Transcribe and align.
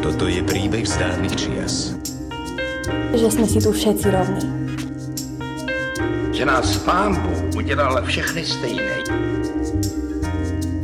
Toto 0.00 0.24
je 0.24 0.40
príbeh 0.40 0.88
z 0.88 0.96
dávnych 0.96 1.36
čias. 1.36 1.92
Že 3.12 3.28
sme 3.28 3.44
si 3.44 3.60
tu 3.60 3.68
všetci 3.68 4.06
rovní. 4.08 4.48
Že 6.32 6.44
nás 6.48 6.80
pán 6.88 7.20
Bůh 7.20 7.60
udělal 7.60 8.00
všechny 8.08 8.40
stejné. 8.48 8.96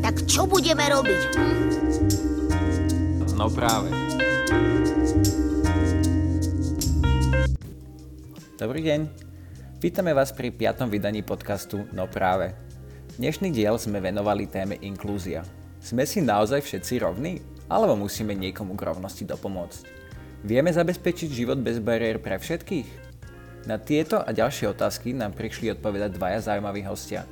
Tak 0.05 0.21
čo 0.29 0.45
budeme 0.45 0.85
robiť? 0.85 1.21
Hm? 1.41 1.57
No 3.41 3.49
práve. 3.49 3.89
Dobrý 8.61 8.85
deň. 8.85 9.01
Vítame 9.81 10.13
vás 10.13 10.29
pri 10.37 10.53
piatom 10.53 10.93
vydaní 10.93 11.25
podcastu 11.25 11.89
No 11.97 12.05
práve. 12.05 12.53
Dnešný 13.17 13.49
diel 13.49 13.81
sme 13.81 14.05
venovali 14.05 14.45
téme 14.45 14.77
inklúzia. 14.85 15.41
Sme 15.81 16.05
si 16.05 16.21
naozaj 16.21 16.61
všetci 16.61 17.01
rovní? 17.01 17.41
Alebo 17.73 17.97
musíme 17.97 18.37
niekomu 18.37 18.77
k 18.77 18.85
rovnosti 18.85 19.25
dopomôcť? 19.25 19.83
Vieme 20.45 20.69
zabezpečiť 20.69 21.33
život 21.33 21.57
bez 21.57 21.81
bariér 21.81 22.21
pre 22.21 22.37
všetkých? 22.37 22.89
Na 23.65 23.81
tieto 23.81 24.21
a 24.21 24.29
ďalšie 24.29 24.77
otázky 24.77 25.17
nám 25.17 25.33
prišli 25.33 25.73
odpovedať 25.73 26.21
dvaja 26.21 26.53
zaujímaví 26.53 26.85
hostia. 26.85 27.25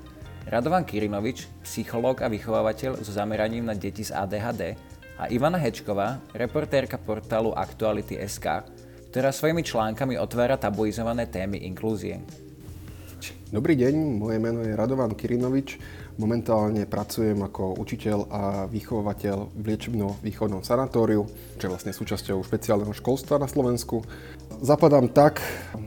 Radovan 0.48 0.88
Kirinovič, 0.88 1.44
psychológ 1.60 2.24
a 2.24 2.32
vychovávateľ 2.32 3.04
so 3.04 3.12
zameraním 3.12 3.68
na 3.68 3.76
deti 3.76 4.00
z 4.00 4.16
ADHD 4.16 4.80
a 5.20 5.28
Ivana 5.28 5.60
Hečková, 5.60 6.16
reportérka 6.32 6.96
portálu 6.96 7.52
Aktuality.sk, 7.52 8.64
ktorá 9.12 9.28
svojimi 9.28 9.60
článkami 9.60 10.16
otvára 10.16 10.56
tabuizované 10.56 11.28
témy 11.28 11.68
inklúzie. 11.68 12.24
Dobrý 13.48 13.74
deň, 13.80 14.20
moje 14.20 14.38
meno 14.38 14.60
je 14.60 14.76
Radovan 14.76 15.16
Kirinovič. 15.16 15.80
Momentálne 16.20 16.84
pracujem 16.84 17.40
ako 17.40 17.80
učiteľ 17.80 18.18
a 18.28 18.42
vychovateľ 18.70 19.56
v 19.56 19.64
liečebno-východnom 19.72 20.60
sanatóriu, 20.60 21.24
čo 21.56 21.66
je 21.66 21.72
vlastne 21.72 21.96
súčasťou 21.96 22.38
špeciálneho 22.44 22.92
školstva 22.92 23.40
na 23.40 23.48
Slovensku. 23.48 24.06
Zapadám 24.60 25.10
tak 25.10 25.40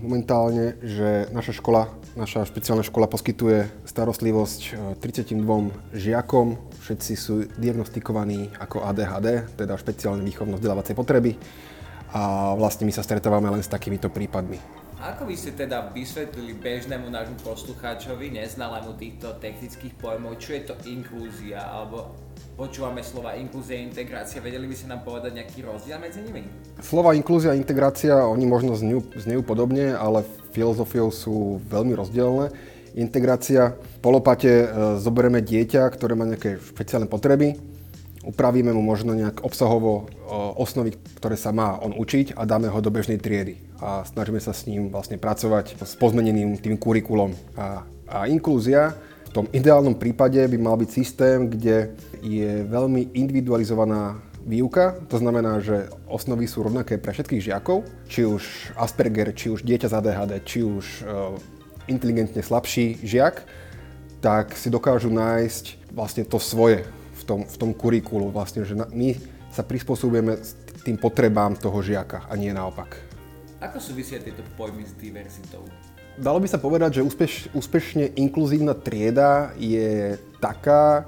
momentálne, 0.03 0.75
že 0.83 1.29
naša 1.29 1.53
škola, 1.55 1.93
naša 2.17 2.49
špeciálna 2.49 2.81
škola 2.81 3.05
poskytuje 3.05 3.69
starostlivosť 3.85 4.59
32 4.99 5.37
žiakom. 5.93 6.57
Všetci 6.83 7.13
sú 7.13 7.45
diagnostikovaní 7.61 8.51
ako 8.57 8.83
ADHD, 8.89 9.45
teda 9.55 9.77
špeciálne 9.77 10.25
výchovno-vzdelávacie 10.25 10.97
potreby. 10.97 11.37
A 12.11 12.51
vlastne 12.57 12.83
my 12.83 12.91
sa 12.91 13.05
stretávame 13.05 13.53
len 13.53 13.63
s 13.63 13.69
takýmito 13.69 14.11
prípadmi. 14.11 14.80
Ako 15.01 15.25
by 15.25 15.33
ste 15.33 15.57
teda 15.57 15.89
vysvetlili 15.97 16.53
bežnému 16.61 17.09
nášmu 17.09 17.41
poslucháčovi, 17.41 18.37
neznalému 18.37 18.93
týchto 19.01 19.33
technických 19.41 19.97
pojmov, 19.97 20.37
čo 20.37 20.53
je 20.53 20.61
to 20.69 20.77
inklúzia, 20.85 21.57
alebo 21.57 22.13
počúvame 22.53 23.01
slova 23.01 23.33
inklúzia 23.33 23.81
integrácia, 23.81 24.37
vedeli 24.37 24.69
by 24.69 24.75
ste 24.77 24.93
nám 24.93 25.01
povedať 25.01 25.41
nejaký 25.41 25.65
rozdiel 25.65 25.97
medzi 25.97 26.21
nimi? 26.21 26.45
Slova 26.85 27.17
inklúzia 27.17 27.57
integrácia, 27.57 28.13
oni 28.13 28.45
možno 28.45 28.77
znejú, 28.77 29.01
znejú 29.17 29.41
podobne, 29.41 29.97
ale 29.97 30.21
filozofiou 30.53 31.09
sú 31.09 31.57
veľmi 31.65 31.97
rozdielne. 31.97 32.53
Integrácia, 32.93 33.73
v 33.73 33.97
polopate 34.05 34.51
e, 34.53 34.65
zoberieme 35.01 35.41
dieťa, 35.41 35.81
ktoré 35.97 36.13
má 36.13 36.29
nejaké 36.29 36.61
špeciálne 36.61 37.09
potreby, 37.09 37.57
upravíme 38.21 38.69
mu 38.73 38.81
možno 38.85 39.17
nejak 39.17 39.41
obsahovo 39.41 40.09
osnovy, 40.57 40.93
ktoré 41.17 41.33
sa 41.37 41.49
má 41.49 41.77
on 41.81 41.97
učiť 41.97 42.37
a 42.37 42.45
dáme 42.45 42.69
ho 42.69 42.79
do 42.81 42.93
bežnej 42.93 43.17
triedy. 43.17 43.57
A 43.81 44.05
snažíme 44.05 44.37
sa 44.37 44.53
s 44.53 44.69
ním 44.69 44.93
vlastne 44.93 45.17
pracovať 45.17 45.81
s 45.81 45.93
pozmeneným 45.97 46.61
tým 46.61 46.77
kurikulom. 46.77 47.33
A, 47.57 47.81
a 48.05 48.17
inklúzia 48.29 48.93
v 49.31 49.41
tom 49.41 49.45
ideálnom 49.49 49.95
prípade 49.95 50.43
by 50.43 50.57
mal 50.59 50.75
byť 50.75 50.89
systém, 50.91 51.47
kde 51.47 51.95
je 52.19 52.67
veľmi 52.67 53.15
individualizovaná 53.15 54.19
výuka, 54.43 54.97
to 55.07 55.21
znamená, 55.21 55.61
že 55.61 55.87
osnovy 56.09 56.49
sú 56.49 56.65
rovnaké 56.65 56.97
pre 56.97 57.13
všetkých 57.13 57.45
žiakov, 57.53 57.85
či 58.09 58.25
už 58.25 58.73
Asperger, 58.75 59.31
či 59.37 59.53
už 59.53 59.61
dieťa 59.61 59.87
z 59.87 59.93
ADHD, 60.01 60.31
či 60.43 60.59
už 60.65 60.85
e, 60.85 61.01
inteligentne 61.93 62.41
slabší 62.41 62.99
žiak, 63.05 63.45
tak 64.21 64.53
si 64.57 64.69
dokážu 64.69 65.13
nájsť 65.13 65.93
vlastne 65.93 66.25
to 66.25 66.41
svoje 66.41 66.85
v 67.21 67.23
tom, 67.23 67.39
v 67.45 67.55
tom 67.55 67.71
kurikulu, 67.77 68.33
vlastne, 68.33 68.65
že 68.65 68.73
my 68.73 69.15
sa 69.53 69.61
prispôsobujeme 69.61 70.41
tým 70.81 70.97
potrebám 70.97 71.53
toho 71.55 71.77
žiaka 71.85 72.25
a 72.25 72.33
nie 72.33 72.49
naopak. 72.49 72.97
Ako 73.61 73.77
súvisia 73.77 74.17
tieto 74.17 74.41
pojmy 74.57 74.81
s 74.81 74.97
diverzitou? 74.97 75.61
Dalo 76.17 76.41
by 76.41 76.47
sa 76.49 76.57
povedať, 76.57 76.99
že 76.99 77.05
úspeš, 77.05 77.33
úspešne 77.53 78.17
inkluzívna 78.17 78.73
trieda 78.73 79.53
je 79.55 80.17
taká, 80.41 81.05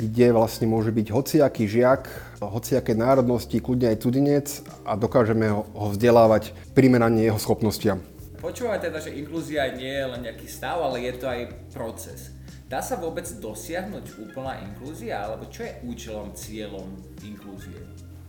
kde 0.00 0.34
vlastne 0.34 0.66
môže 0.66 0.90
byť 0.90 1.06
hociaký 1.12 1.68
žiak, 1.68 2.08
hociaké 2.42 2.96
národnosti, 2.96 3.54
kľudne 3.60 3.92
aj 3.92 4.00
cudzinec 4.02 4.46
a 4.82 4.98
dokážeme 4.98 5.46
ho, 5.52 5.62
ho 5.76 5.94
vzdelávať 5.94 6.56
primerane 6.74 7.22
jeho 7.22 7.38
schopnostiam. 7.38 8.02
Počúvame 8.42 8.82
teda, 8.82 8.98
že 8.98 9.14
inklúzia 9.14 9.70
nie 9.70 9.94
je 9.94 10.06
len 10.10 10.20
nejaký 10.26 10.50
stav, 10.50 10.82
ale 10.82 11.06
je 11.06 11.14
to 11.14 11.30
aj 11.30 11.40
proces. 11.70 12.34
Dá 12.72 12.80
sa 12.80 12.96
vôbec 12.96 13.28
dosiahnuť 13.28 14.16
úplná 14.16 14.56
inklúzia, 14.64 15.28
alebo 15.28 15.44
čo 15.52 15.60
je 15.60 15.76
účelom, 15.84 16.32
cieľom 16.32 16.88
inklúzie? 17.20 17.76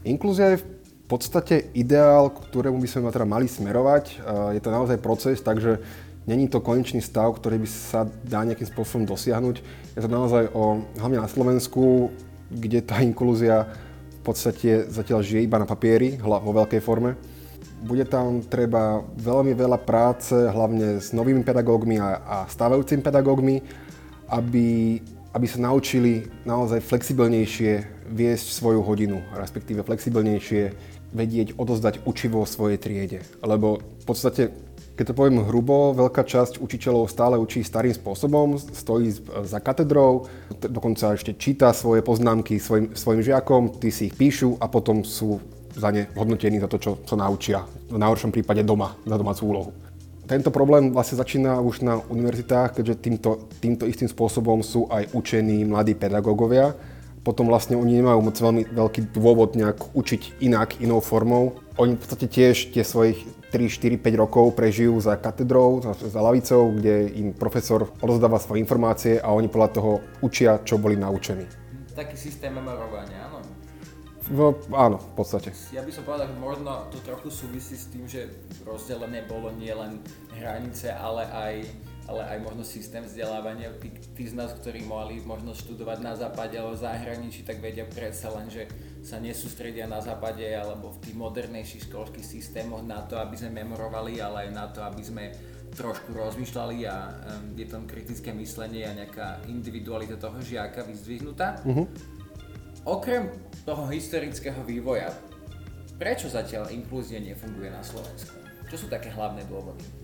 Inklúzia 0.04 0.52
je 0.52 0.60
v 0.60 0.68
podstate 1.08 1.72
ideál, 1.72 2.28
ktorému 2.28 2.76
by 2.84 2.88
sme 2.92 3.08
teda 3.08 3.24
mali 3.24 3.48
smerovať. 3.48 4.20
Je 4.52 4.60
to 4.60 4.68
naozaj 4.68 5.00
proces, 5.00 5.40
takže 5.40 5.80
není 6.28 6.52
to 6.52 6.60
konečný 6.60 7.00
stav, 7.00 7.32
ktorý 7.40 7.64
by 7.64 7.70
sa 7.72 8.04
dá 8.28 8.44
nejakým 8.44 8.68
spôsobom 8.68 9.08
dosiahnuť. 9.08 9.64
Je 9.96 10.02
to 10.04 10.12
naozaj 10.12 10.52
o, 10.52 10.84
hlavne 11.00 11.24
na 11.24 11.32
Slovensku, 11.32 12.12
kde 12.52 12.84
tá 12.84 13.00
inklúzia 13.00 13.72
v 14.20 14.22
podstate 14.28 14.92
zatiaľ 14.92 15.24
žije 15.24 15.48
iba 15.48 15.56
na 15.56 15.64
papieri, 15.64 16.20
vo 16.20 16.52
veľkej 16.52 16.84
forme. 16.84 17.16
Bude 17.80 18.04
tam 18.04 18.44
treba 18.44 19.08
veľmi 19.24 19.56
veľa 19.56 19.80
práce, 19.88 20.36
hlavne 20.36 21.00
s 21.00 21.16
novými 21.16 21.48
pedagógmi 21.48 21.96
a, 21.96 22.20
a 22.28 22.38
stávajúcimi 22.52 23.00
pedagógmi, 23.00 23.64
aby, 24.30 25.00
aby 25.34 25.46
sa 25.48 25.60
naučili 25.60 26.28
naozaj 26.48 26.84
flexibilnejšie 26.84 27.72
viesť 28.12 28.48
svoju 28.54 28.84
hodinu, 28.84 29.24
respektíve 29.34 29.84
flexibilnejšie 29.84 30.62
vedieť 31.14 31.56
odozdať 31.56 32.04
učivo 32.10 32.44
svojej 32.44 32.82
triede. 32.82 33.20
Lebo 33.46 33.80
v 33.80 34.06
podstate, 34.06 34.50
keď 34.98 35.14
to 35.14 35.18
poviem 35.18 35.46
hrubo, 35.46 35.94
veľká 35.94 36.26
časť 36.26 36.58
učiteľov 36.58 37.10
stále 37.10 37.38
učí 37.38 37.62
starým 37.62 37.94
spôsobom, 37.94 38.58
stojí 38.58 39.14
za 39.46 39.60
katedrou, 39.62 40.26
dokonca 40.58 41.14
ešte 41.14 41.38
číta 41.38 41.70
svoje 41.72 42.02
poznámky 42.02 42.58
svojim, 42.58 42.98
svojim 42.98 43.22
žiakom, 43.22 43.78
tí 43.78 43.94
si 43.94 44.10
ich 44.10 44.18
píšu 44.18 44.58
a 44.58 44.66
potom 44.66 45.06
sú 45.06 45.38
za 45.74 45.90
ne 45.90 46.06
hodnotení 46.14 46.62
za 46.62 46.70
to, 46.70 46.78
čo, 46.78 46.92
čo 47.02 47.18
naučia. 47.18 47.66
V 47.90 47.98
najhoršom 47.98 48.30
prípade 48.30 48.62
doma, 48.62 48.94
za 49.06 49.18
domácu 49.18 49.42
úlohu. 49.46 49.83
Tento 50.24 50.56
problém 50.56 50.96
vlastne 50.96 51.20
začína 51.20 51.60
už 51.60 51.84
na 51.84 52.00
univerzitách, 52.00 52.80
keďže 52.80 52.96
týmto, 53.04 53.30
týmto 53.60 53.84
istým 53.84 54.08
spôsobom 54.08 54.64
sú 54.64 54.88
aj 54.88 55.12
učení 55.12 55.68
mladí 55.68 56.00
pedagógovia. 56.00 56.72
Potom 57.28 57.48
vlastne 57.48 57.76
oni 57.76 58.00
nemajú 58.00 58.20
moc 58.20 58.36
veľmi 58.36 58.72
veľký 58.72 59.16
dôvod 59.16 59.56
nejak 59.60 59.96
učiť 59.96 60.44
inak, 60.44 60.80
inou 60.80 61.04
formou. 61.04 61.60
Oni 61.76 61.96
v 61.96 62.00
podstate 62.00 62.28
tiež 62.32 62.72
tie 62.72 62.84
svojich 62.88 63.20
3, 63.52 63.68
4, 63.68 64.00
5 64.00 64.24
rokov 64.24 64.56
prežijú 64.56 64.96
za 65.04 65.20
katedrou, 65.20 65.84
za, 65.84 65.92
za 65.96 66.20
lavicou, 66.24 66.72
kde 66.72 67.12
im 67.20 67.36
profesor 67.36 67.92
odozdáva 68.00 68.40
svoje 68.40 68.64
informácie 68.64 69.20
a 69.20 69.32
oni 69.32 69.52
podľa 69.52 69.70
toho 69.76 69.92
učia, 70.24 70.60
čo 70.64 70.80
boli 70.80 70.96
naučení. 70.96 71.48
Taký 71.96 72.16
systém 72.16 72.52
memorovania. 72.56 73.33
V, 74.24 74.56
áno, 74.72 75.04
v 75.04 75.14
podstate. 75.20 75.52
Ja 75.76 75.84
by 75.84 75.92
som 75.92 76.08
povedal, 76.08 76.32
že 76.32 76.38
možno 76.40 76.88
to 76.88 76.98
trochu 77.04 77.28
súvisí 77.28 77.76
s 77.76 77.92
tým, 77.92 78.08
že 78.08 78.32
rozdelené 78.64 79.28
bolo 79.28 79.52
nielen 79.52 80.00
hranice, 80.40 80.96
ale 80.96 81.28
aj, 81.28 81.56
ale 82.08 82.22
aj 82.32 82.38
možno 82.40 82.64
systém 82.64 83.04
vzdelávania. 83.04 83.76
Tí, 83.84 83.92
tí 84.16 84.24
z 84.32 84.40
nás, 84.40 84.56
ktorí 84.56 84.88
mohli 84.88 85.20
možno 85.20 85.52
študovať 85.52 86.00
na 86.00 86.16
západe 86.16 86.56
alebo 86.56 86.80
v 86.80 86.88
zahraničí, 86.88 87.44
tak 87.44 87.60
vedia 87.60 87.84
predsa 87.84 88.32
len, 88.32 88.48
že 88.48 88.64
sa 89.04 89.20
nesústredia 89.20 89.92
na 89.92 90.00
západe 90.00 90.48
alebo 90.48 90.96
v 90.96 91.02
tých 91.04 91.16
modernejších 91.20 91.92
školských 91.92 92.24
systémoch 92.24 92.80
na 92.80 93.04
to, 93.04 93.20
aby 93.20 93.36
sme 93.36 93.60
memorovali, 93.60 94.24
ale 94.24 94.48
aj 94.48 94.50
na 94.56 94.66
to, 94.72 94.80
aby 94.88 95.04
sme 95.04 95.36
trošku 95.74 96.14
rozmýšľali 96.16 96.78
a 96.88 96.96
um, 97.12 97.58
je 97.58 97.66
tam 97.66 97.84
kritické 97.90 98.30
myslenie 98.32 98.86
a 98.86 98.94
nejaká 98.94 99.44
individualita 99.50 100.16
toho 100.16 100.38
žiaka 100.40 100.86
vyzdvihnutá. 100.86 101.66
Uh-huh. 101.66 101.90
Okrem 102.86 103.34
toho 103.64 103.88
historického 103.88 104.60
vývoja, 104.68 105.12
prečo 105.96 106.28
zatiaľ 106.28 106.72
inklúzia 106.72 107.20
nefunguje 107.24 107.72
na 107.72 107.84
Slovensku? 107.84 108.36
Čo 108.68 108.86
sú 108.86 108.88
také 108.92 109.12
hlavné 109.12 109.48
dôvody? 109.48 110.04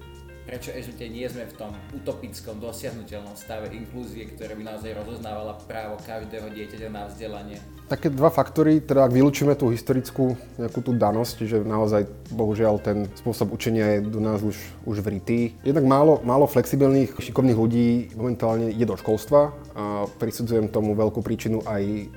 prečo 0.50 0.74
ešte 0.74 1.06
nie 1.06 1.30
sme 1.30 1.46
v 1.46 1.54
tom 1.62 1.72
utopickom, 1.94 2.58
dosiahnutelnom 2.58 3.38
stave 3.38 3.70
inklúzie, 3.70 4.26
ktorá 4.34 4.58
by 4.58 4.64
naozaj 4.66 4.98
rozoznávala 4.98 5.62
právo 5.70 6.02
každého 6.02 6.50
dieťaťa 6.50 6.90
na 6.90 7.06
vzdelanie. 7.06 7.62
Také 7.86 8.10
dva 8.10 8.34
faktory, 8.34 8.82
teda 8.82 9.06
ak 9.06 9.14
vylúčime 9.14 9.54
tú 9.54 9.70
historickú 9.70 10.34
nejakú 10.58 10.82
tú 10.82 10.98
danosť, 10.98 11.38
že 11.46 11.58
naozaj 11.62 12.10
bohužiaľ 12.34 12.82
ten 12.82 13.06
spôsob 13.14 13.54
učenia 13.54 14.02
je 14.02 14.10
do 14.10 14.18
nás 14.18 14.42
už, 14.42 14.58
už 14.90 15.06
vritý. 15.06 15.54
Jednak 15.62 15.86
málo, 15.86 16.18
málo 16.26 16.50
flexibilných, 16.50 17.14
šikovných 17.14 17.58
ľudí 17.58 17.88
momentálne 18.18 18.74
je 18.74 18.86
do 18.90 18.98
školstva 18.98 19.54
a 19.78 20.10
prisudzujem 20.18 20.66
tomu 20.74 20.98
veľkú 20.98 21.22
príčinu 21.22 21.62
aj 21.70 22.10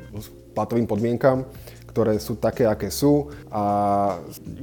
platovým 0.53 0.87
podmienkam 0.87 1.49
ktoré 1.93 2.17
sú 2.17 2.41
také, 2.41 2.65
aké 2.65 2.89
sú 2.89 3.29
a 3.53 3.63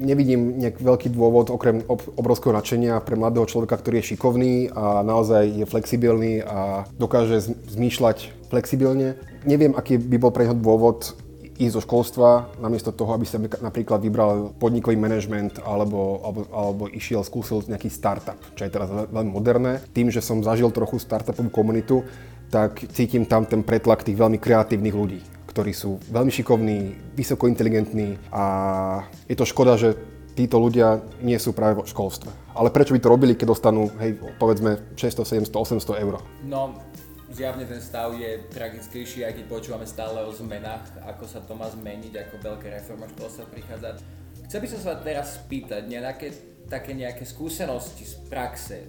nevidím 0.01 0.57
nejak 0.57 0.81
veľký 0.81 1.13
dôvod 1.13 1.53
okrem 1.53 1.85
obrovského 2.17 2.49
nadšenia 2.57 3.05
pre 3.05 3.13
mladého 3.13 3.45
človeka, 3.45 3.77
ktorý 3.77 4.01
je 4.01 4.17
šikovný 4.17 4.73
a 4.73 5.05
naozaj 5.05 5.61
je 5.61 5.65
flexibilný 5.69 6.41
a 6.41 6.89
dokáže 6.97 7.53
zmýšľať 7.69 8.49
flexibilne. 8.49 9.13
Neviem, 9.45 9.77
aký 9.77 10.01
by 10.01 10.17
bol 10.17 10.33
pre 10.33 10.49
neho 10.49 10.57
dôvod 10.57 11.13
ísť 11.59 11.75
do 11.75 11.83
školstva, 11.83 12.49
namiesto 12.57 12.89
toho, 12.89 13.13
aby 13.13 13.27
sa 13.27 13.37
napríklad 13.37 13.99
vybral 13.99 14.55
podnikový 14.57 14.95
manažment 14.95 15.59
alebo, 15.61 16.23
alebo, 16.23 16.41
alebo 16.49 16.83
išiel, 16.87 17.21
skúsil 17.21 17.61
nejaký 17.67 17.91
startup, 17.91 18.39
čo 18.55 18.63
je 18.65 18.73
teraz 18.73 18.89
veľmi 18.89 19.29
moderné. 19.29 19.83
Tým, 19.91 20.07
že 20.07 20.23
som 20.23 20.39
zažil 20.41 20.71
trochu 20.71 20.97
startupovú 20.97 21.51
komunitu, 21.51 22.07
tak 22.47 22.79
cítim 22.95 23.27
tam 23.27 23.45
ten 23.45 23.61
pretlak 23.61 24.01
tých 24.07 24.17
veľmi 24.17 24.39
kreatívnych 24.41 24.95
ľudí 24.95 25.38
ktorí 25.59 25.75
sú 25.75 25.99
veľmi 26.07 26.31
šikovní, 26.31 26.95
vysoko 27.19 27.51
inteligentní 27.51 28.15
a 28.31 28.43
je 29.27 29.35
to 29.35 29.43
škoda, 29.43 29.75
že 29.75 29.91
títo 30.31 30.55
ľudia 30.55 31.03
nie 31.19 31.35
sú 31.35 31.51
práve 31.51 31.83
v 31.83 31.91
školstve. 31.91 32.31
Ale 32.55 32.71
prečo 32.71 32.95
by 32.95 33.03
to 33.03 33.11
robili, 33.11 33.35
keď 33.35 33.51
dostanú, 33.51 33.91
hej, 33.99 34.15
povedzme 34.39 34.79
600, 34.95 35.51
700, 35.51 35.83
800 35.83 35.99
eur? 35.99 36.23
No, 36.47 36.79
zjavne 37.35 37.67
ten 37.67 37.83
stav 37.83 38.15
je 38.15 38.39
tragickejší, 38.55 39.27
aj 39.27 39.35
keď 39.35 39.45
počúvame 39.51 39.83
stále 39.83 40.23
o 40.23 40.31
zmenách, 40.31 40.95
ako 41.03 41.27
sa 41.27 41.43
to 41.43 41.51
má 41.59 41.67
zmeniť, 41.67 42.15
ako 42.15 42.39
veľké 42.39 42.71
reforma 42.79 43.11
školstva 43.11 43.43
prichádza. 43.51 43.99
Chcel 44.47 44.63
by 44.63 44.67
som 44.71 44.79
sa 44.79 44.95
teraz 45.03 45.43
spýtať, 45.43 45.91
nejaké 45.91 46.31
také 46.69 46.93
nejaké 46.93 47.25
skúsenosti 47.25 48.05
z 48.05 48.15
praxe, 48.29 48.85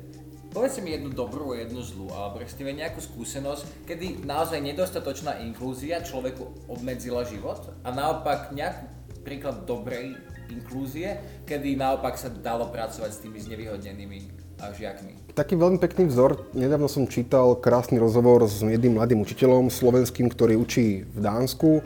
Povedzte 0.50 0.82
mi 0.82 0.90
jednu 0.90 1.14
dobrú 1.14 1.54
a 1.54 1.62
jednu 1.62 1.78
zlú, 1.78 2.10
alebo 2.10 2.42
respektíve 2.42 2.74
nejakú 2.74 2.98
skúsenosť, 2.98 3.86
kedy 3.86 4.26
naozaj 4.26 4.58
nedostatočná 4.58 5.38
inklúzia 5.46 6.02
človeku 6.02 6.66
obmedzila 6.66 7.22
život 7.22 7.70
a 7.86 7.94
naopak 7.94 8.50
nejaký 8.50 8.82
príklad 9.22 9.62
dobrej 9.62 10.18
inklúzie, 10.50 11.22
kedy 11.46 11.78
naopak 11.78 12.18
sa 12.18 12.34
dalo 12.34 12.66
pracovať 12.66 13.10
s 13.14 13.22
tými 13.22 13.38
znevýhodnenými 13.38 14.18
žiakmi. 14.58 15.38
Taký 15.38 15.54
veľmi 15.54 15.78
pekný 15.78 16.10
vzor. 16.10 16.50
Nedávno 16.50 16.90
som 16.90 17.06
čítal 17.06 17.54
krásny 17.54 18.02
rozhovor 18.02 18.42
s 18.50 18.58
jedným 18.58 18.98
mladým 18.98 19.22
učiteľom 19.22 19.70
slovenským, 19.70 20.26
ktorý 20.26 20.58
učí 20.58 21.06
v 21.06 21.18
Dánsku. 21.22 21.78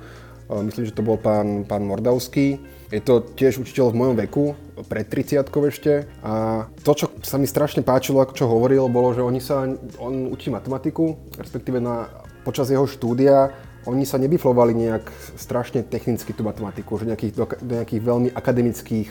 Myslím, 0.48 0.88
že 0.88 0.96
to 0.96 1.04
bol 1.04 1.20
pán, 1.20 1.68
pán 1.68 1.84
Mordavský 1.84 2.56
je 2.94 3.02
to 3.02 3.26
tiež 3.34 3.58
učiteľ 3.58 3.90
v 3.90 3.98
mojom 3.98 4.16
veku, 4.22 4.44
pred 4.90 5.06
30 5.06 5.46
ešte. 5.46 6.10
A 6.26 6.66
to, 6.82 6.92
čo 6.94 7.06
sa 7.22 7.38
mi 7.38 7.46
strašne 7.46 7.86
páčilo, 7.86 8.18
ako 8.18 8.32
čo 8.34 8.50
hovoril, 8.50 8.90
bolo, 8.90 9.14
že 9.14 9.22
oni 9.22 9.38
sa, 9.38 9.68
on 10.02 10.28
učí 10.30 10.50
matematiku, 10.50 11.14
respektíve 11.38 11.78
na, 11.78 12.10
počas 12.42 12.68
jeho 12.70 12.84
štúdia 12.84 13.54
oni 13.84 14.08
sa 14.08 14.16
nebiflovali 14.16 14.72
nejak 14.72 15.12
strašne 15.36 15.84
technicky 15.84 16.32
tú 16.32 16.40
matematiku, 16.40 16.96
že 16.96 17.04
nejakých, 17.04 17.32
do, 17.36 17.44
do 17.44 17.72
nejakých 17.76 18.00
veľmi 18.00 18.28
akademických 18.32 19.08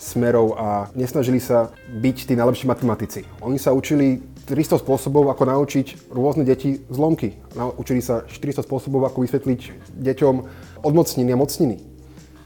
smerov 0.00 0.56
a 0.56 0.88
nesnažili 0.96 1.40
sa 1.40 1.72
byť 1.92 2.16
tí 2.28 2.34
najlepší 2.36 2.64
matematici. 2.68 3.20
Oni 3.44 3.60
sa 3.60 3.76
učili 3.76 4.20
300 4.44 4.80
spôsobov, 4.84 5.32
ako 5.32 5.44
naučiť 5.48 6.12
rôzne 6.12 6.44
deti 6.44 6.84
zlomky. 6.92 7.40
Naučili 7.56 8.04
sa 8.04 8.24
400 8.28 8.64
spôsobov, 8.64 9.08
ako 9.08 9.24
vysvetliť 9.24 9.60
deťom 9.96 10.34
odmocniny 10.84 11.30
a 11.32 11.40
mocniny. 11.40 11.76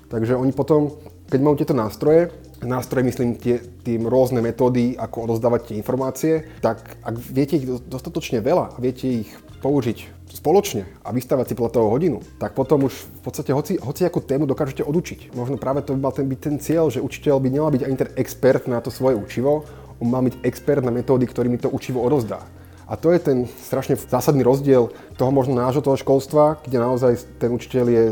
Takže 0.06 0.38
oni 0.38 0.54
potom, 0.54 0.94
keď 1.26 1.40
majú 1.42 1.54
tieto 1.58 1.74
nástroje, 1.74 2.30
nástroje 2.62 3.04
myslím 3.06 3.38
tie, 3.38 3.62
tým 3.82 4.06
rôzne 4.06 4.42
metódy, 4.42 4.98
ako 4.98 5.30
odozdávať 5.30 5.72
tie 5.72 5.78
informácie, 5.78 6.32
tak 6.58 6.98
ak 7.02 7.14
viete 7.18 7.58
ich 7.58 7.66
dostatočne 7.66 8.42
veľa 8.42 8.74
a 8.74 8.78
viete 8.78 9.26
ich 9.26 9.30
použiť 9.58 10.18
spoločne 10.28 10.86
a 11.02 11.10
vystavať 11.10 11.50
si 11.50 11.54
platovú 11.58 11.90
hodinu, 11.90 12.22
tak 12.38 12.54
potom 12.54 12.86
už 12.86 12.94
v 12.94 13.20
podstate 13.26 13.50
hoci, 13.50 13.74
hoci 13.82 14.06
akú 14.06 14.22
tému 14.22 14.46
dokážete 14.46 14.86
odučiť. 14.86 15.34
Možno 15.34 15.58
práve 15.58 15.82
to 15.82 15.98
by 15.98 15.98
mal 15.98 16.14
ten, 16.14 16.30
byť 16.30 16.40
ten 16.40 16.56
cieľ, 16.62 16.94
že 16.94 17.02
učiteľ 17.02 17.42
by 17.42 17.48
nemal 17.50 17.74
byť 17.74 17.82
ani 17.82 17.96
ten 17.98 18.10
expert 18.14 18.70
na 18.70 18.78
to 18.78 18.94
svoje 18.94 19.18
učivo, 19.18 19.66
on 19.98 20.06
má 20.14 20.22
byť 20.22 20.46
expert 20.46 20.86
na 20.86 20.94
metódy, 20.94 21.26
ktorými 21.26 21.58
to 21.58 21.66
učivo 21.74 21.98
odozdá. 22.06 22.46
A 22.88 22.96
to 22.96 23.12
je 23.12 23.20
ten 23.20 23.38
strašne 23.60 24.00
zásadný 24.00 24.40
rozdiel 24.40 24.88
toho 25.20 25.28
možno 25.28 25.58
nášho 25.58 25.84
toho 25.84 25.98
školstva, 25.98 26.56
kde 26.64 26.80
naozaj 26.80 27.20
ten 27.36 27.52
učiteľ 27.52 27.84
je 27.84 28.04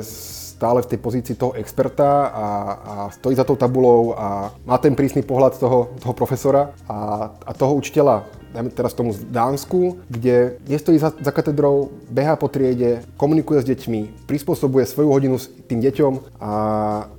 stále 0.56 0.80
v 0.80 0.96
tej 0.96 0.98
pozícii 1.04 1.36
toho 1.36 1.52
experta 1.52 2.32
a, 2.32 2.46
a 2.72 2.94
stojí 3.12 3.36
za 3.36 3.44
tou 3.44 3.60
tabulou 3.60 4.16
a 4.16 4.48
má 4.64 4.80
ten 4.80 4.96
prísny 4.96 5.20
pohľad 5.20 5.60
toho, 5.60 5.92
toho 6.00 6.14
profesora 6.16 6.72
a, 6.88 7.28
a 7.28 7.52
toho 7.52 7.76
učiteľa 7.76 8.24
dajme 8.56 8.72
teraz 8.72 8.96
tomu 8.96 9.12
v 9.12 9.20
Dánsku, 9.28 10.00
kde 10.08 10.56
nestojí 10.64 10.96
za, 10.96 11.12
za 11.12 11.28
katedrou, 11.28 11.92
behá 12.08 12.40
po 12.40 12.48
triede, 12.48 13.04
komunikuje 13.20 13.60
s 13.60 13.68
deťmi, 13.68 14.24
prispôsobuje 14.24 14.88
svoju 14.88 15.12
hodinu 15.12 15.36
s 15.36 15.52
tým 15.68 15.84
deťom 15.84 16.40
a 16.40 16.52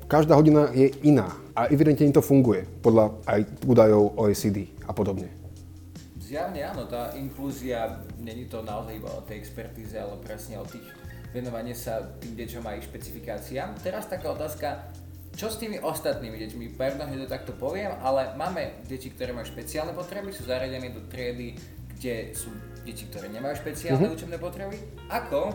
každá 0.10 0.34
hodina 0.34 0.74
je 0.74 0.90
iná. 1.06 1.30
A 1.54 1.70
evidentne 1.70 2.10
im 2.10 2.14
to 2.18 2.26
funguje, 2.26 2.66
podľa 2.82 3.22
aj 3.30 3.46
údajov 3.70 4.18
OECD 4.18 4.74
a 4.90 4.98
podobne. 4.98 5.30
Zjavne 6.18 6.60
áno, 6.60 6.90
tá 6.90 7.14
inklúzia, 7.14 8.02
není 8.18 8.50
to 8.50 8.66
naozaj 8.66 8.98
iba 8.98 9.10
o 9.14 9.22
tej 9.22 9.38
expertíze, 9.46 9.94
ale 9.94 10.18
presne 10.26 10.58
o 10.58 10.66
tých 10.66 10.84
venovanie 11.36 11.76
sa 11.76 12.04
tým 12.20 12.36
deťom 12.36 12.64
a 12.68 12.78
ich 12.80 12.88
špecifikáciám. 12.88 13.80
Teraz 13.84 14.08
taká 14.08 14.32
otázka, 14.32 14.88
čo 15.38 15.54
s 15.54 15.62
tými 15.62 15.78
ostatnými 15.78 16.34
deťmi? 16.34 16.66
Pardon, 16.80 17.14
že 17.14 17.22
to 17.24 17.30
takto 17.30 17.54
poviem, 17.54 17.94
ale 18.02 18.34
máme 18.34 18.82
deti, 18.90 19.14
ktoré 19.14 19.38
majú 19.38 19.46
špeciálne 19.46 19.94
potreby, 19.94 20.34
sú 20.34 20.50
zaradené 20.50 20.90
do 20.90 21.06
triedy, 21.06 21.54
kde 21.98 22.34
sú 22.34 22.50
deti, 22.82 23.06
ktoré 23.06 23.30
nemajú 23.30 23.62
špeciálne 23.62 24.02
uh-huh. 24.02 24.18
učebné 24.18 24.38
potreby. 24.42 24.82
Ako 25.14 25.54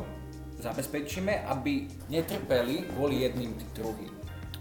zabezpečíme, 0.62 1.42
aby 1.50 1.90
netrpeli 2.06 2.86
kvôli 2.94 3.26
jedným 3.26 3.58
druhým? 3.74 4.12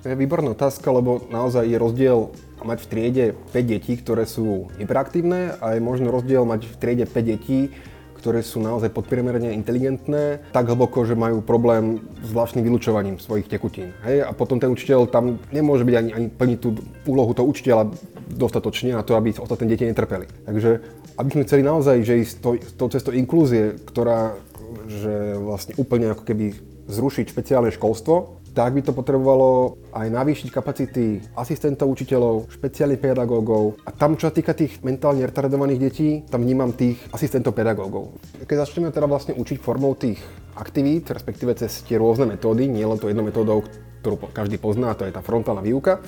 To 0.01 0.09
je 0.09 0.17
výborná 0.17 0.57
otázka, 0.57 0.89
lebo 0.89 1.29
naozaj 1.29 1.69
je 1.69 1.77
rozdiel 1.77 2.33
mať 2.65 2.77
v 2.81 2.89
triede 2.89 3.25
5 3.53 3.61
detí, 3.61 3.93
ktoré 4.01 4.25
sú 4.25 4.73
hyperaktívne 4.81 5.61
a 5.61 5.77
je 5.77 5.81
možno 5.81 6.09
rozdiel 6.09 6.41
mať 6.41 6.65
v 6.65 6.75
triede 6.81 7.05
5 7.05 7.13
detí, 7.21 7.69
ktoré 8.21 8.45
sú 8.45 8.61
naozaj 8.61 8.93
podpriemerne 8.93 9.49
inteligentné, 9.57 10.45
tak 10.53 10.69
hlboko, 10.69 11.01
že 11.09 11.17
majú 11.17 11.41
problém 11.41 11.97
s 12.21 12.29
vlastným 12.29 12.61
vylúčovaním 12.69 13.17
svojich 13.17 13.49
tekutín. 13.49 13.89
Hej? 14.05 14.21
A 14.23 14.31
potom 14.31 14.61
ten 14.61 14.69
učiteľ 14.69 15.09
tam 15.09 15.41
nemôže 15.49 15.81
byť 15.81 15.95
ani, 15.97 16.11
ani 16.13 16.27
plniť 16.29 16.57
tú 16.61 16.77
úlohu 17.09 17.33
toho 17.33 17.49
učiteľa 17.49 17.89
dostatočne 18.29 18.93
na 18.93 19.01
to, 19.01 19.17
aby 19.17 19.33
ostatné 19.33 19.65
deti 19.73 19.89
netrpeli. 19.89 20.29
Takže 20.45 20.69
aby 21.17 21.29
sme 21.33 21.45
chceli 21.49 21.63
naozaj, 21.65 21.97
že 22.05 22.21
ísť 22.21 22.35
to, 22.39 22.49
tou 22.77 22.87
cestou 22.93 23.11
inklúzie, 23.11 23.75
ktorá 23.89 24.37
že 24.87 25.35
vlastne 25.35 25.75
úplne 25.75 26.15
ako 26.15 26.23
keby 26.23 26.55
zrušiť 26.87 27.25
špeciálne 27.31 27.71
školstvo, 27.75 28.40
tak 28.51 28.75
by 28.75 28.81
to 28.83 28.91
potrebovalo 28.91 29.79
aj 29.95 30.11
navýšiť 30.11 30.49
kapacity 30.51 31.23
asistentov 31.39 31.87
učiteľov, 31.87 32.51
špeciálnych 32.51 32.99
pedagógov. 32.99 33.79
A 33.87 33.95
tam, 33.95 34.19
čo 34.19 34.27
sa 34.27 34.35
týka 34.35 34.51
tých 34.51 34.83
mentálne 34.83 35.23
retardovaných 35.23 35.79
detí, 35.79 36.09
tam 36.27 36.43
vnímam 36.43 36.75
tých 36.75 36.99
asistentov 37.15 37.55
pedagógov. 37.55 38.19
Keď 38.43 38.57
začneme 38.67 38.91
teda 38.91 39.07
vlastne 39.07 39.39
učiť 39.39 39.57
formou 39.63 39.95
tých 39.95 40.19
aktivít, 40.59 41.07
respektíve 41.15 41.55
cez 41.55 41.79
tie 41.87 41.95
rôzne 41.95 42.27
metódy, 42.27 42.67
nie 42.67 42.83
len 42.83 42.99
to 42.99 43.07
jednou 43.07 43.23
metódou, 43.23 43.63
ktorú 44.03 44.19
každý 44.35 44.59
pozná, 44.59 44.91
to 44.99 45.07
je 45.07 45.15
tá 45.15 45.23
frontálna 45.23 45.63
výuka, 45.63 46.03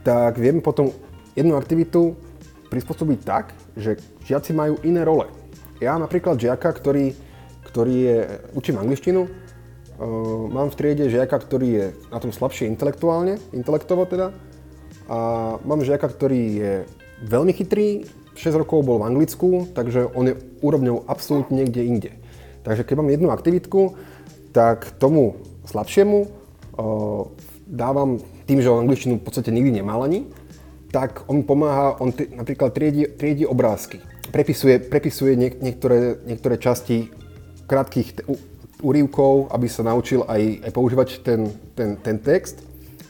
tak 0.00 0.40
vieme 0.40 0.64
potom 0.64 0.88
jednu 1.36 1.60
aktivitu 1.60 2.16
prispôsobiť 2.72 3.18
tak, 3.20 3.52
že 3.76 4.00
žiaci 4.24 4.56
majú 4.56 4.80
iné 4.80 5.04
role. 5.04 5.28
Ja 5.76 6.00
napríklad 6.00 6.40
žiaka, 6.40 6.72
ktorý, 6.72 7.12
ktorý 7.68 7.94
je, 8.00 8.18
učím 8.56 8.80
angličtinu, 8.80 9.28
mám 10.52 10.68
v 10.68 10.76
triede 10.76 11.08
žiaka, 11.08 11.36
ktorý 11.40 11.68
je 11.68 11.86
na 12.12 12.18
tom 12.20 12.32
slabšie 12.32 12.68
intelektuálne, 12.68 13.40
intelektovo 13.56 14.04
teda. 14.04 14.32
A 15.06 15.18
mám 15.62 15.86
žiaka, 15.86 16.10
ktorý 16.10 16.40
je 16.58 16.72
veľmi 17.24 17.52
chytrý, 17.54 18.04
6 18.36 18.60
rokov 18.60 18.84
bol 18.84 19.00
v 19.00 19.08
Anglicku, 19.08 19.72
takže 19.72 20.12
on 20.12 20.28
je 20.28 20.38
úrovňou 20.60 21.08
absolútne 21.08 21.64
niekde 21.64 21.82
inde. 21.88 22.10
Takže 22.66 22.84
keď 22.84 22.94
mám 23.00 23.08
jednu 23.08 23.28
aktivitku, 23.32 23.96
tak 24.52 24.92
tomu 25.00 25.40
slabšiemu 25.64 26.28
dávam 27.64 28.20
tým, 28.44 28.60
že 28.60 28.70
on 28.70 28.84
angličtinu 28.84 29.18
v 29.18 29.24
podstate 29.24 29.50
nikdy 29.50 29.80
nemal 29.80 30.04
ani, 30.04 30.28
tak 30.92 31.26
on 31.26 31.42
pomáha, 31.42 31.98
on 31.98 32.14
t- 32.14 32.30
napríklad 32.30 32.70
triedi, 32.70 33.10
triedi 33.10 33.44
obrázky. 33.44 33.98
Prepisuje, 34.30 34.78
prepisuje 34.78 35.34
niek- 35.34 35.58
niektoré, 35.58 36.20
niektoré 36.24 36.56
časti 36.60 37.10
krátkých 37.66 38.08
t- 38.16 38.24
úrivkov, 38.84 39.48
aby 39.52 39.66
sa 39.68 39.86
naučil 39.86 40.24
aj, 40.28 40.68
aj 40.68 40.70
používať 40.72 41.08
ten, 41.24 41.48
ten, 41.72 41.96
ten 41.96 42.16
text. 42.20 42.60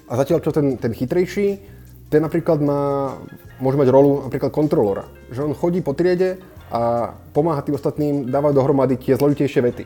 A 0.07 0.15
zatiaľ, 0.15 0.39
čo 0.39 0.55
ten, 0.55 0.79
ten 0.79 0.95
chytrejší, 0.95 1.59
ten 2.07 2.23
napríklad 2.23 2.63
má, 2.63 3.15
môže 3.59 3.79
mať 3.79 3.89
rolu 3.91 4.31
napríklad 4.31 4.55
kontrolora. 4.55 5.11
Že 5.35 5.51
on 5.51 5.59
chodí 5.59 5.83
po 5.83 5.99
triede 5.99 6.39
a 6.71 7.11
pomáha 7.35 7.63
tým 7.63 7.75
ostatným 7.75 8.31
dávať 8.31 8.53
dohromady 8.55 8.95
tie 8.99 9.19
zložitejšie 9.19 9.61
vety. 9.63 9.85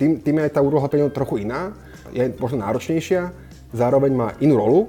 Tým, 0.00 0.10
tým 0.24 0.36
je 0.40 0.44
aj 0.48 0.52
tá 0.56 0.60
úloha 0.64 0.88
pre 0.88 1.04
trochu 1.12 1.44
iná, 1.44 1.76
je 2.16 2.32
možno 2.40 2.64
náročnejšia, 2.64 3.28
zároveň 3.76 4.12
má 4.16 4.28
inú 4.40 4.56
rolu. 4.56 4.80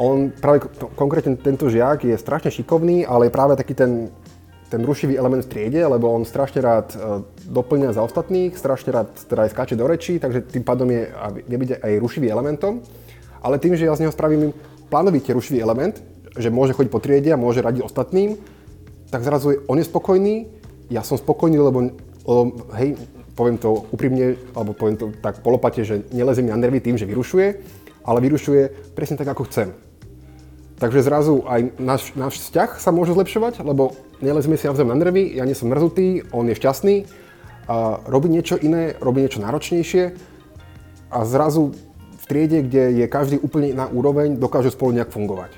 On 0.00 0.30
práve 0.30 0.64
konkrétne 0.96 1.36
tento 1.36 1.68
žiak 1.68 2.06
je 2.08 2.16
strašne 2.16 2.48
šikovný, 2.48 3.04
ale 3.04 3.28
je 3.28 3.34
práve 3.34 3.58
taký 3.58 3.74
ten, 3.76 4.08
ten 4.68 4.84
rušivý 4.84 5.16
element 5.16 5.44
v 5.44 5.48
triede, 5.48 5.80
lebo 5.80 6.12
on 6.12 6.28
strašne 6.28 6.60
rád 6.60 6.92
e, 6.92 6.96
doplňa 7.48 7.96
za 7.96 8.04
ostatných, 8.04 8.52
strašne 8.52 8.92
rád 8.92 9.08
teda 9.24 9.48
aj 9.48 9.52
skáče 9.56 9.76
do 9.80 9.88
rečí, 9.88 10.20
takže 10.20 10.44
tým 10.44 10.64
pádom 10.64 10.92
je, 10.92 11.08
vie 11.48 11.58
byť 11.58 11.70
aj 11.80 11.92
rušivý 11.96 12.28
elementom. 12.28 12.84
Ale 13.40 13.56
tým, 13.56 13.74
že 13.74 13.88
ja 13.88 13.96
z 13.96 14.04
neho 14.04 14.12
spravím 14.12 14.52
plánovite 14.92 15.32
rušivý 15.32 15.64
element, 15.64 15.96
že 16.36 16.52
môže 16.52 16.76
chodiť 16.76 16.90
po 16.92 17.00
triede 17.00 17.32
a 17.32 17.40
môže 17.40 17.64
radiť 17.64 17.80
ostatným, 17.80 18.36
tak 19.08 19.24
zrazu 19.24 19.56
je, 19.56 19.58
on 19.64 19.80
je 19.80 19.88
spokojný, 19.88 20.52
ja 20.92 21.00
som 21.00 21.16
spokojný, 21.16 21.56
lebo, 21.56 21.92
lebo 22.28 22.40
hej, 22.76 23.00
poviem 23.32 23.56
to 23.56 23.88
úprimne, 23.88 24.36
alebo 24.52 24.76
poviem 24.76 24.96
to 25.00 25.06
tak 25.24 25.40
polopate, 25.40 25.80
že 25.80 26.04
neleze 26.12 26.44
mi 26.44 26.52
na 26.52 26.60
nervy 26.60 26.84
tým, 26.84 27.00
že 27.00 27.08
vyrušuje, 27.08 27.46
ale 28.04 28.18
vyrušuje 28.20 28.92
presne 28.92 29.16
tak, 29.16 29.32
ako 29.32 29.48
chcem. 29.48 29.87
Takže 30.78 31.02
zrazu 31.02 31.42
aj 31.42 31.74
náš, 31.82 32.14
náš 32.14 32.38
vzťah 32.38 32.78
sa 32.78 32.94
môže 32.94 33.10
zlepšovať, 33.10 33.66
lebo 33.66 33.98
nelezme 34.22 34.54
si 34.54 34.70
navzájom 34.70 34.94
na 34.94 34.98
nervy, 34.98 35.34
ja 35.34 35.42
nie 35.42 35.58
som 35.58 35.74
mrzutý, 35.74 36.22
on 36.30 36.46
je 36.46 36.54
šťastný, 36.54 36.96
a 37.68 38.00
robí 38.08 38.32
niečo 38.32 38.56
iné, 38.56 38.96
robí 38.96 39.20
niečo 39.20 39.44
náročnejšie 39.44 40.16
a 41.12 41.18
zrazu 41.28 41.76
v 42.16 42.24
triede, 42.24 42.64
kde 42.64 43.04
je 43.04 43.06
každý 43.10 43.36
úplne 43.42 43.76
na 43.76 43.90
úroveň, 43.90 44.40
dokáže 44.40 44.72
spolu 44.72 44.96
nejak 44.96 45.12
fungovať. 45.12 45.52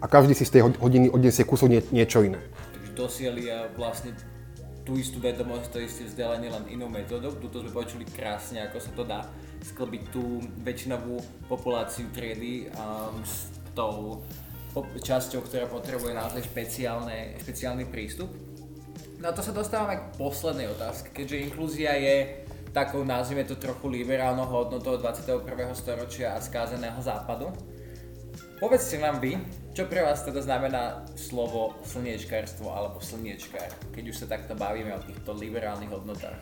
A 0.00 0.08
každý 0.08 0.32
si 0.32 0.48
z 0.48 0.58
tej 0.58 0.62
hodiny 0.80 1.12
odniesie 1.12 1.44
kúsok 1.44 1.68
nie, 1.68 1.80
niečo 1.92 2.24
iné. 2.24 2.40
Takže 2.72 2.90
dosielia 2.96 3.68
vlastne 3.76 4.16
tú 4.82 4.98
istú 4.98 5.22
vedomosť, 5.22 5.66
to 5.70 5.78
isté 5.78 6.02
vzdelanie 6.06 6.50
len 6.50 6.64
inou 6.72 6.90
metódou. 6.90 7.30
Tuto 7.38 7.62
sme 7.62 7.70
počuli 7.70 8.02
krásne, 8.08 8.66
ako 8.66 8.78
sa 8.82 8.90
to 8.94 9.02
dá 9.06 9.20
sklbiť 9.62 10.02
tú 10.10 10.42
väčšinovú 10.66 11.22
populáciu 11.46 12.10
triedy 12.10 12.66
um, 12.74 13.22
s 13.22 13.52
tou 13.78 14.20
časťou, 14.80 15.44
ktorá 15.44 15.68
potrebuje 15.68 16.16
naozaj 16.16 16.48
špeciálne, 16.48 17.36
špeciálny 17.44 17.84
prístup. 17.92 18.32
No 19.20 19.30
to 19.30 19.44
sa 19.44 19.52
dostávame 19.52 20.00
k 20.00 20.04
poslednej 20.16 20.72
otázke, 20.72 21.12
keďže 21.12 21.46
inklúzia 21.46 21.94
je 21.94 22.42
takou, 22.72 23.04
nazvime 23.04 23.44
to 23.44 23.60
trochu 23.60 23.86
liberálnou 23.86 24.48
hodnotou 24.48 24.96
21. 24.96 25.44
storočia 25.76 26.34
a 26.34 26.42
skázeného 26.42 26.98
západu. 27.04 27.52
Povedzte 28.58 28.96
nám 28.96 29.20
vy, 29.20 29.36
čo 29.76 29.90
pre 29.90 30.00
vás 30.06 30.22
teda 30.24 30.40
znamená 30.40 31.04
slovo 31.18 31.76
slniečkárstvo 31.84 32.72
alebo 32.72 33.02
slniečkár, 33.02 33.68
keď 33.92 34.04
už 34.08 34.16
sa 34.24 34.26
takto 34.30 34.54
bavíme 34.54 34.94
o 34.96 35.04
týchto 35.04 35.36
liberálnych 35.36 35.90
hodnotách? 35.90 36.38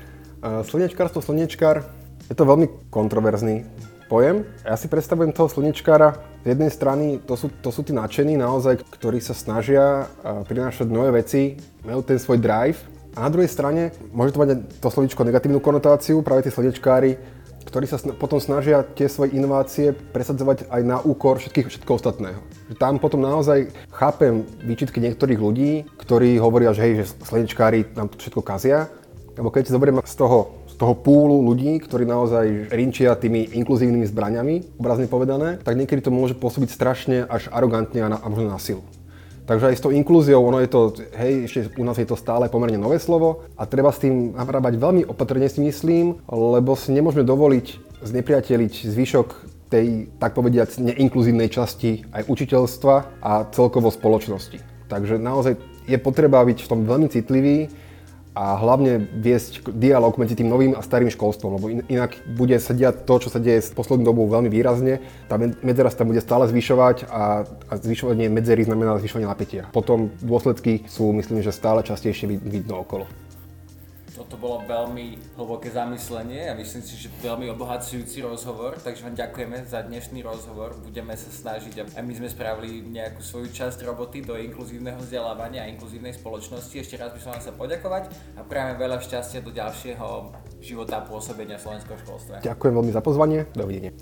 slniečkárstvo, 0.70 1.24
slniečkár, 1.24 1.82
je 2.28 2.34
to 2.36 2.44
veľmi 2.44 2.92
kontroverzný 2.92 3.64
pojem. 4.06 4.46
Ja 4.62 4.78
si 4.78 4.86
predstavujem 4.86 5.34
toho 5.34 5.50
slnečkára, 5.50 6.18
z 6.46 6.54
jednej 6.54 6.70
strany 6.70 7.18
to 7.26 7.34
sú, 7.34 7.50
to 7.58 7.74
sú 7.74 7.82
tí 7.82 7.90
nadšení 7.90 8.38
naozaj, 8.38 8.78
ktorí 8.94 9.18
sa 9.18 9.34
snažia 9.34 10.06
prinášať 10.22 10.86
nové 10.86 11.22
veci, 11.22 11.58
majú 11.82 12.06
ten 12.06 12.22
svoj 12.22 12.38
drive. 12.38 12.78
A 13.18 13.26
na 13.26 13.30
druhej 13.32 13.50
strane 13.50 13.90
môže 14.14 14.36
to 14.36 14.42
mať 14.44 14.48
to 14.78 14.88
slovičko 14.92 15.26
negatívnu 15.26 15.58
konotáciu, 15.58 16.22
práve 16.22 16.46
tí 16.46 16.54
slnečkári, 16.54 17.18
ktorí 17.66 17.82
sa 17.90 17.98
potom 18.14 18.38
snažia 18.38 18.86
tie 18.86 19.10
svoje 19.10 19.34
inovácie 19.34 19.90
presadzovať 19.90 20.70
aj 20.70 20.82
na 20.86 21.02
úkor 21.02 21.42
všetkých, 21.42 21.66
všetko 21.66 21.98
ostatného. 21.98 22.38
Tam 22.78 23.02
potom 23.02 23.18
naozaj 23.18 23.74
chápem 23.90 24.46
výčitky 24.62 25.02
niektorých 25.02 25.40
ľudí, 25.42 25.82
ktorí 25.98 26.38
hovoria, 26.38 26.70
že 26.70 26.86
hej, 26.86 26.92
že 27.02 27.04
slnečkári 27.26 27.90
nám 27.98 28.12
to 28.14 28.22
všetko 28.22 28.46
kazia, 28.46 28.86
lebo 29.34 29.50
keď 29.50 29.66
si 29.66 29.74
zoberieme 29.74 29.98
z 30.06 30.14
toho 30.14 30.62
toho 30.76 30.94
púlu 30.94 31.40
ľudí, 31.40 31.80
ktorí 31.80 32.04
naozaj 32.04 32.72
rinčia 32.72 33.16
tými 33.16 33.48
inkluzívnymi 33.56 34.06
zbraňami, 34.12 34.54
obrazne 34.76 35.08
povedané, 35.08 35.56
tak 35.60 35.76
niekedy 35.76 36.04
to 36.04 36.12
môže 36.12 36.36
pôsobiť 36.36 36.68
strašne 36.68 37.24
až 37.24 37.48
arogantne 37.48 38.04
a, 38.04 38.08
na, 38.12 38.16
a 38.20 38.26
možno 38.28 38.52
na 38.52 38.60
silu. 38.60 38.84
Takže 39.46 39.70
aj 39.70 39.76
s 39.78 39.84
tou 39.86 39.94
inklúziou, 39.94 40.42
ono 40.42 40.58
je 40.58 40.66
to, 40.66 40.80
hej, 41.14 41.46
ešte 41.46 41.78
u 41.78 41.86
nás 41.86 41.94
je 41.94 42.04
to 42.04 42.18
stále 42.18 42.50
pomerne 42.50 42.82
nové 42.82 42.98
slovo 42.98 43.46
a 43.54 43.62
treba 43.62 43.94
s 43.94 44.02
tým 44.02 44.34
narábať 44.34 44.74
veľmi 44.74 45.02
opatrne 45.06 45.46
si 45.46 45.62
myslím, 45.62 46.18
lebo 46.26 46.74
si 46.74 46.90
nemôžeme 46.90 47.22
dovoliť 47.22 47.66
znepriateliť 48.02 48.90
zvyšok 48.90 49.28
tej, 49.70 50.10
tak 50.18 50.34
povediať, 50.34 50.82
neinkluzívnej 50.82 51.46
časti 51.46 52.02
aj 52.10 52.26
učiteľstva 52.26 53.22
a 53.22 53.46
celkovo 53.54 53.94
spoločnosti. 53.94 54.58
Takže 54.90 55.22
naozaj 55.22 55.58
je 55.86 55.98
potreba 56.02 56.42
byť 56.42 56.66
v 56.66 56.70
tom 56.70 56.82
veľmi 56.82 57.06
citlivý, 57.06 57.70
a 58.36 58.60
hlavne 58.60 59.08
viesť 59.16 59.64
dialog 59.72 60.20
medzi 60.20 60.36
tým 60.36 60.52
novým 60.52 60.76
a 60.76 60.84
starým 60.84 61.08
školstvom, 61.08 61.56
lebo 61.56 61.66
inak 61.88 62.20
bude 62.36 62.60
sa 62.60 62.76
diať 62.76 63.08
to, 63.08 63.14
čo 63.16 63.28
sa 63.32 63.40
deje 63.40 63.64
s 63.64 63.72
poslednou 63.72 64.12
dobou 64.12 64.28
veľmi 64.28 64.52
výrazne. 64.52 65.00
Tá 65.24 65.40
medzera 65.40 65.88
sa 65.88 66.04
bude 66.04 66.20
stále 66.20 66.44
zvyšovať 66.44 67.08
a, 67.08 67.48
a 67.48 67.72
zvyšovanie 67.80 68.28
medzery 68.28 68.68
znamená 68.68 69.00
zvyšovanie 69.00 69.24
napätia. 69.24 69.64
Potom 69.72 70.12
dôsledky 70.20 70.84
sú, 70.84 71.16
myslím, 71.16 71.40
že 71.40 71.48
stále 71.48 71.80
častejšie 71.80 72.28
vidno 72.28 72.84
okolo. 72.84 73.08
Toto 74.26 74.42
bolo 74.42 74.58
veľmi 74.66 75.38
hlboké 75.38 75.70
zamyslenie 75.70 76.50
a 76.50 76.58
myslím 76.58 76.82
si, 76.82 76.98
že 76.98 77.06
veľmi 77.22 77.46
obohacujúci 77.54 78.26
rozhovor, 78.26 78.74
takže 78.74 79.06
vám 79.06 79.14
ďakujeme 79.14 79.62
za 79.62 79.86
dnešný 79.86 80.26
rozhovor. 80.26 80.74
Budeme 80.82 81.14
sa 81.14 81.30
snažiť, 81.30 81.94
a 81.94 82.02
my 82.02 82.10
sme 82.10 82.26
spravili 82.26 82.82
nejakú 82.82 83.22
svoju 83.22 83.54
časť 83.54 83.86
roboty 83.86 84.26
do 84.26 84.34
inkluzívneho 84.34 84.98
vzdelávania 84.98 85.62
a 85.62 85.70
inkluzívnej 85.70 86.10
spoločnosti. 86.10 86.74
Ešte 86.74 86.98
raz 86.98 87.14
by 87.14 87.22
som 87.22 87.38
vám 87.38 87.42
sa 87.46 87.54
poďakovať 87.54 88.10
a 88.34 88.42
prajeme 88.42 88.74
veľa 88.74 88.98
šťastia 88.98 89.46
do 89.46 89.54
ďalšieho 89.54 90.34
života 90.58 90.98
a 90.98 91.06
pôsobenia 91.06 91.54
v 91.54 91.62
slovenskom 91.62 91.94
školstve. 92.02 92.42
Ďakujem 92.42 92.74
veľmi 92.82 92.90
za 92.90 93.02
pozvanie, 93.06 93.46
dovidenia. 93.54 93.94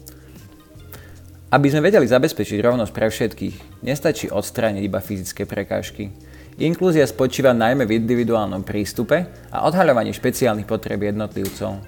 Aby 1.53 1.69
sme 1.69 1.85
vedeli 1.85 2.09
zabezpečiť 2.09 2.65
rovnosť 2.65 2.93
pre 2.97 3.13
všetkých, 3.13 3.85
nestačí 3.85 4.33
odstrániť 4.33 4.83
iba 4.89 5.05
fyzické 5.05 5.45
prekážky. 5.45 6.17
Inklúzia 6.55 7.03
spočíva 7.03 7.51
najmä 7.51 7.83
v 7.83 7.99
individuálnom 7.99 8.63
prístupe 8.63 9.27
a 9.51 9.67
odhaľovaní 9.67 10.15
špeciálnych 10.15 10.71
potrieb 10.71 11.03
jednotlivcov. 11.03 11.83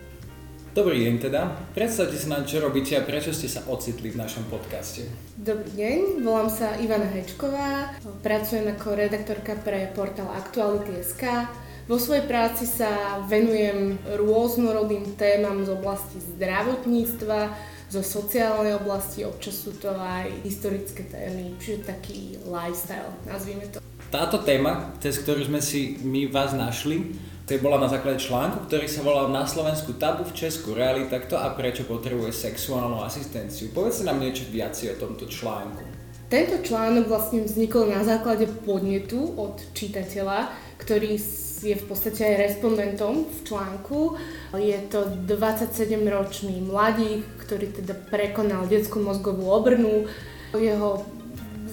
Dobrý 0.75 1.06
deň 1.06 1.14
teda. 1.23 1.54
Predstavte 1.70 2.18
sa 2.18 2.35
nám, 2.35 2.50
čo 2.50 2.58
robíte 2.58 2.99
a 2.99 3.06
prečo 3.06 3.30
ste 3.30 3.46
sa 3.46 3.62
ocitli 3.70 4.11
v 4.11 4.18
našom 4.18 4.42
podcaste. 4.50 5.06
Dobrý 5.38 5.70
deň, 5.70 6.26
volám 6.26 6.50
sa 6.50 6.75
Ivana 6.82 7.06
Hečková, 7.14 7.94
pracujem 8.26 8.66
ako 8.75 8.99
redaktorka 8.99 9.54
pre 9.62 9.87
portál 9.94 10.35
Aktuality.sk. 10.35 11.46
Vo 11.87 12.02
svojej 12.02 12.26
práci 12.26 12.66
sa 12.66 13.23
venujem 13.30 14.02
rôznorodým 14.18 15.14
témam 15.14 15.62
z 15.62 15.78
oblasti 15.78 16.18
zdravotníctva, 16.18 17.54
zo 17.87 18.02
sociálnej 18.02 18.75
oblasti, 18.75 19.23
občas 19.23 19.62
sú 19.62 19.78
to 19.78 19.94
aj 19.94 20.26
historické 20.42 21.06
témy, 21.06 21.54
čiže 21.62 21.87
taký 21.87 22.35
lifestyle, 22.50 23.14
nazvime 23.30 23.70
to. 23.70 23.78
Táto 24.07 24.39
téma, 24.39 24.95
cez 25.03 25.19
ktorú 25.19 25.51
sme 25.51 25.59
si 25.59 25.99
my 26.07 26.31
vás 26.31 26.55
našli, 26.55 27.19
to 27.47 27.59
bola 27.59 27.79
na 27.79 27.91
základe 27.91 28.23
článku, 28.23 28.67
ktorý 28.67 28.87
sa 28.91 29.07
volal 29.07 29.31
Na 29.31 29.47
Slovensku 29.47 29.95
tabu 29.99 30.27
v 30.27 30.35
Česku, 30.35 30.75
realita 30.75 31.19
kto 31.23 31.39
a 31.39 31.55
prečo 31.55 31.87
potrebuje 31.87 32.35
sexuálnu 32.35 33.03
asistenciu. 33.03 33.71
Povedzte 33.71 34.07
nám 34.07 34.23
niečo 34.23 34.47
viac 34.51 34.75
o 34.75 34.95
tomto 34.99 35.31
článku. 35.31 35.83
Tento 36.27 36.59
článok 36.59 37.07
vlastne 37.07 37.47
vznikol 37.47 37.87
na 37.87 38.03
základe 38.03 38.51
podnetu 38.67 39.31
od 39.39 39.63
čitateľa, 39.75 40.51
ktorý 40.83 41.19
je 41.63 41.75
v 41.79 41.85
podstate 41.87 42.23
aj 42.27 42.43
respondentom 42.51 43.31
v 43.31 43.39
článku. 43.47 44.19
Je 44.59 44.79
to 44.91 45.07
27-ročný 45.27 46.67
mladík, 46.67 47.27
ktorý 47.47 47.71
teda 47.75 47.95
prekonal 48.11 48.67
detskú 48.67 49.03
mozgovú 49.03 49.51
obrnu. 49.51 50.11
Jeho 50.51 51.15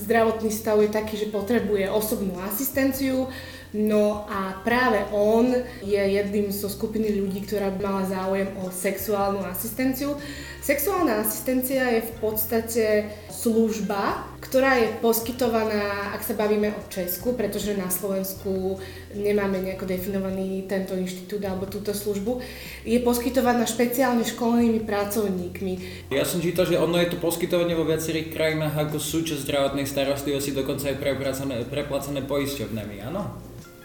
zdravotný 0.04 0.52
stav 0.52 0.78
je 0.84 0.92
taký, 0.92 1.16
že 1.16 1.32
potrebuje 1.32 1.88
osobnú 1.88 2.36
asistenciu, 2.44 3.32
no 3.74 4.28
a 4.30 4.60
práve 4.62 5.02
on 5.16 5.50
je 5.82 5.98
jedným 5.98 6.52
zo 6.52 6.68
skupiny 6.68 7.16
ľudí, 7.24 7.48
ktorá 7.48 7.72
by 7.74 7.80
mala 7.80 8.04
záujem 8.06 8.52
o 8.62 8.70
sexuálnu 8.70 9.42
asistenciu. 9.48 10.20
Sexuálna 10.64 11.20
asistencia 11.20 11.92
je 11.92 12.08
v 12.08 12.14
podstate 12.24 13.12
služba, 13.28 14.32
ktorá 14.40 14.80
je 14.80 14.96
poskytovaná, 15.04 16.16
ak 16.16 16.24
sa 16.24 16.40
bavíme 16.40 16.72
o 16.72 16.82
Česku, 16.88 17.36
pretože 17.36 17.76
na 17.76 17.92
Slovensku 17.92 18.80
nemáme 19.12 19.60
nejako 19.60 19.84
definovaný 19.84 20.64
tento 20.64 20.96
inštitút 20.96 21.44
alebo 21.44 21.68
túto 21.68 21.92
službu, 21.92 22.40
je 22.88 22.96
poskytovaná 23.04 23.68
špeciálne 23.68 24.24
školenými 24.24 24.88
pracovníkmi. 24.88 26.08
Ja 26.16 26.24
som 26.24 26.40
čítal, 26.40 26.64
že 26.64 26.80
ono 26.80 26.96
je 26.96 27.12
to 27.12 27.20
poskytovanie 27.20 27.76
vo 27.76 27.84
viacerých 27.84 28.32
krajinách 28.32 28.88
ako 28.88 29.04
súčasť 29.04 29.44
zdravotnej 29.44 29.84
starostlivosti, 29.84 30.56
dokonca 30.56 30.96
aj 30.96 30.96
preplacené, 30.96 31.68
preplacené 31.68 32.24
poisťovnami, 32.24 33.04
áno? 33.04 33.36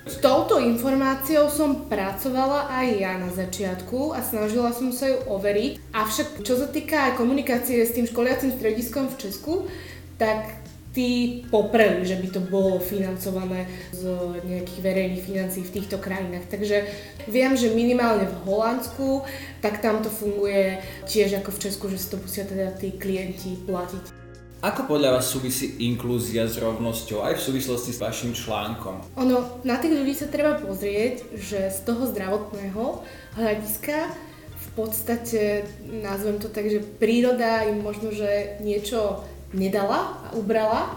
S 0.09 0.25
touto 0.25 0.57
informáciou 0.57 1.53
som 1.53 1.85
pracovala 1.85 2.73
aj 2.73 2.87
ja 2.97 3.21
na 3.21 3.29
začiatku 3.29 4.17
a 4.17 4.25
snažila 4.25 4.73
som 4.73 4.89
sa 4.89 5.05
ju 5.05 5.21
overiť. 5.29 5.93
Avšak 5.93 6.41
čo 6.41 6.57
sa 6.57 6.65
týka 6.65 7.13
aj 7.13 7.21
komunikácie 7.21 7.85
s 7.85 7.93
tým 7.93 8.09
školiacim 8.09 8.57
strediskom 8.57 9.13
v 9.13 9.19
Česku, 9.21 9.69
tak 10.17 10.65
tí 10.97 11.45
popreli, 11.53 12.09
že 12.09 12.17
by 12.17 12.29
to 12.33 12.41
bolo 12.41 12.81
financované 12.81 13.69
z 13.93 14.09
nejakých 14.49 14.81
verejných 14.81 15.23
financií 15.29 15.63
v 15.63 15.77
týchto 15.77 16.01
krajinách. 16.01 16.49
Takže 16.49 16.89
viem, 17.29 17.53
že 17.53 17.77
minimálne 17.77 18.25
v 18.25 18.37
Holandsku, 18.49 19.29
tak 19.61 19.85
tam 19.85 20.01
to 20.01 20.09
funguje 20.09 20.81
tiež 21.05 21.37
ako 21.45 21.53
v 21.53 21.63
Česku, 21.69 21.85
že 21.93 22.01
si 22.01 22.09
to 22.09 22.17
musia 22.17 22.49
teda 22.49 22.73
tí 22.81 22.97
klienti 22.97 23.61
platiť. 23.69 24.18
Ako 24.59 24.91
podľa 24.91 25.15
vás 25.15 25.31
súvisí 25.31 25.79
inklúzia 25.87 26.43
s 26.43 26.59
rovnosťou 26.59 27.23
aj 27.23 27.39
v 27.39 27.45
súvislosti 27.47 27.95
s 27.95 28.03
vašim 28.03 28.35
článkom? 28.35 29.07
Ono, 29.15 29.63
na 29.63 29.79
tých 29.79 29.95
ľudí 29.95 30.11
sa 30.11 30.27
treba 30.27 30.59
pozrieť, 30.59 31.31
že 31.39 31.71
z 31.71 31.79
toho 31.87 32.11
zdravotného 32.11 33.07
hľadiska 33.39 34.11
v 34.59 34.69
podstate, 34.75 35.63
nazvem 36.03 36.43
to 36.43 36.51
tak, 36.51 36.67
že 36.67 36.83
príroda 36.83 37.71
im 37.71 37.87
možno, 37.87 38.11
že 38.11 38.59
niečo 38.59 39.23
nedala 39.55 40.27
a 40.27 40.29
ubrala 40.35 40.91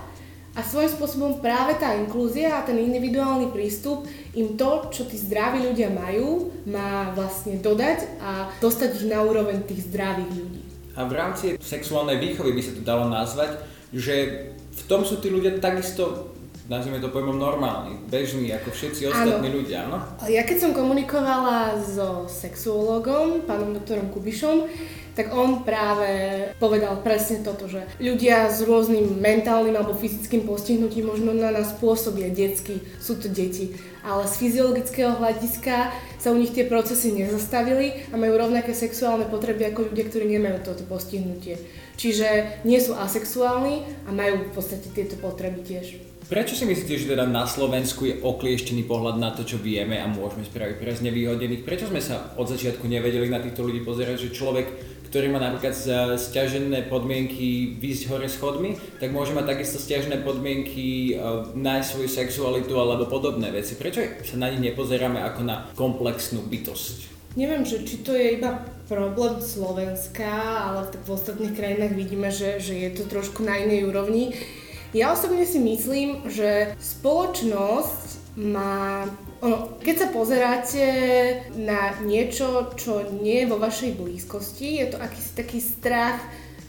a 0.57 0.65
svojím 0.65 0.97
spôsobom 0.97 1.37
práve 1.37 1.77
tá 1.77 1.93
inklúzia 1.93 2.57
a 2.57 2.65
ten 2.65 2.81
individuálny 2.81 3.53
prístup 3.53 4.09
im 4.33 4.57
to, 4.57 4.89
čo 4.89 5.05
tí 5.05 5.21
zdraví 5.21 5.61
ľudia 5.61 5.93
majú, 5.93 6.49
má 6.65 7.13
vlastne 7.13 7.61
dodať 7.61 8.09
a 8.25 8.49
dostať 8.57 9.05
ich 9.05 9.05
na 9.05 9.21
úroveň 9.21 9.61
tých 9.69 9.85
zdravých 9.85 10.33
ľudí. 10.33 10.70
A 10.95 11.07
v 11.07 11.13
rámci 11.15 11.45
sexuálnej 11.60 12.19
výchovy 12.19 12.51
by 12.51 12.62
sa 12.62 12.71
to 12.75 12.81
dalo 12.83 13.07
nazvať, 13.07 13.63
že 13.95 14.15
v 14.71 14.81
tom 14.88 15.03
sú 15.03 15.19
tí 15.19 15.31
ľudia 15.31 15.60
takisto 15.60 16.31
nazvime 16.71 17.03
to 17.03 17.12
pojmom 17.12 17.36
normálny, 17.36 18.00
bežný 18.07 18.48
ako 18.55 18.71
všetci 18.71 19.12
ostatní 19.12 19.51
ano. 19.51 19.57
ľudia, 19.60 19.77
áno? 19.91 20.00
Ja 20.31 20.48
keď 20.48 20.57
som 20.63 20.71
komunikovala 20.71 21.75
so 21.83 22.31
sexuológom, 22.31 23.43
pánom 23.43 23.75
doktorom 23.75 24.07
Kubišom, 24.07 24.71
tak 25.15 25.35
on 25.35 25.67
práve 25.67 26.09
povedal 26.57 26.99
presne 27.03 27.43
toto, 27.43 27.67
že 27.67 27.83
ľudia 27.99 28.47
s 28.47 28.63
rôznym 28.63 29.19
mentálnym 29.19 29.75
alebo 29.75 29.97
fyzickým 29.97 30.47
postihnutím 30.47 31.11
možno 31.11 31.35
na 31.35 31.51
nás 31.51 31.75
pôsobia 31.75 32.31
detsky, 32.31 32.79
sú 32.97 33.19
to 33.19 33.27
deti, 33.27 33.75
ale 34.01 34.25
z 34.25 34.33
fyziologického 34.39 35.19
hľadiska 35.19 35.91
sa 36.17 36.29
u 36.33 36.37
nich 36.37 36.55
tie 36.55 36.65
procesy 36.65 37.13
nezastavili 37.13 38.07
a 38.09 38.15
majú 38.17 38.37
rovnaké 38.37 38.71
sexuálne 38.73 39.27
potreby 39.27 39.69
ako 39.69 39.91
ľudia, 39.91 40.07
ktorí 40.07 40.25
nemajú 40.31 40.57
toto 40.63 40.83
postihnutie. 40.87 41.59
Čiže 41.99 42.61
nie 42.65 42.81
sú 42.81 42.97
asexuálni 42.97 44.07
a 44.07 44.15
majú 44.15 44.49
v 44.49 44.51
podstate 44.57 44.89
tieto 44.89 45.19
potreby 45.21 45.61
tiež. 45.61 46.01
Prečo 46.31 46.55
si 46.55 46.63
myslíte, 46.63 46.95
že 46.95 47.11
teda 47.11 47.27
na 47.27 47.43
Slovensku 47.43 48.07
je 48.07 48.15
oklieštený 48.23 48.87
pohľad 48.87 49.19
na 49.19 49.35
to, 49.35 49.43
čo 49.43 49.59
vieme 49.59 49.99
a 49.99 50.07
môžeme 50.07 50.47
spraviť 50.47 50.79
pre 50.79 50.95
znevýhodnených? 50.95 51.67
Prečo 51.67 51.91
sme 51.91 51.99
sa 51.99 52.31
od 52.39 52.47
začiatku 52.47 52.87
nevedeli 52.87 53.27
na 53.27 53.43
týchto 53.43 53.67
ľudí 53.67 53.83
pozerať, 53.83 54.31
že 54.31 54.37
človek, 54.39 54.71
ktorý 55.11 55.27
má 55.27 55.43
napríklad 55.43 55.75
stiažené 56.15 56.87
podmienky 56.87 57.75
výjsť 57.75 58.03
hore 58.07 58.31
schodmi, 58.31 58.79
tak 58.95 59.11
môže 59.11 59.35
mať 59.35 59.59
takisto 59.59 59.75
stiažené 59.75 60.23
podmienky 60.23 61.19
uh, 61.19 61.51
nájsť 61.51 61.87
svoju 61.91 62.09
sexualitu 62.09 62.79
alebo 62.79 63.11
podobné 63.11 63.51
veci. 63.51 63.75
Prečo 63.75 63.99
sa 64.23 64.39
na 64.39 64.47
nich 64.47 64.63
nepozeráme 64.63 65.19
ako 65.19 65.41
na 65.43 65.67
komplexnú 65.75 66.47
bytosť? 66.47 67.11
Neviem, 67.35 67.67
že 67.67 67.83
či 67.83 68.07
to 68.07 68.15
je 68.15 68.39
iba 68.39 68.63
problém 68.87 69.39
Slovenska, 69.43 70.31
ale 70.71 70.87
v 70.95 71.09
ostatných 71.11 71.55
krajinách 71.59 71.95
vidíme, 71.95 72.31
že, 72.31 72.63
že 72.63 72.75
je 72.75 72.91
to 72.95 73.03
trošku 73.07 73.43
na 73.43 73.59
inej 73.59 73.91
úrovni. 73.91 74.31
Ja 74.91 75.15
osobne 75.15 75.47
si 75.47 75.55
myslím, 75.59 76.27
že 76.27 76.75
spoločnosť 76.75 78.00
má... 78.38 79.03
Ono, 79.41 79.75
keď 79.81 79.95
sa 79.97 80.07
pozeráte 80.13 80.85
na 81.57 81.97
niečo, 82.05 82.71
čo 82.77 83.03
nie 83.19 83.43
je 83.43 83.50
vo 83.50 83.57
vašej 83.57 83.97
blízkosti, 83.97 84.79
je 84.79 84.88
to 84.93 84.97
akýsi 85.01 85.31
taký 85.35 85.59
strach 85.59 86.21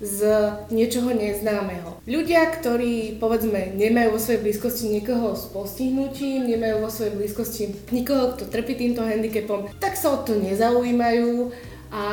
z 0.02 0.26
niečoho 0.74 1.14
neznámeho. 1.14 2.02
Ľudia, 2.10 2.50
ktorí 2.58 3.22
povedzme 3.22 3.78
nemajú 3.78 4.18
vo 4.18 4.18
svojej 4.18 4.42
blízkosti 4.42 4.90
niekoho 4.98 5.38
s 5.38 5.46
postihnutím, 5.54 6.50
nemajú 6.50 6.82
vo 6.82 6.90
svojej 6.90 7.14
blízkosti 7.14 7.62
nikoho, 7.94 8.34
kto 8.34 8.50
trpí 8.50 8.74
týmto 8.74 9.06
handicapom, 9.06 9.70
tak 9.78 9.94
sa 9.94 10.10
o 10.10 10.26
to 10.26 10.34
nezaujímajú 10.42 11.54
a, 11.94 12.06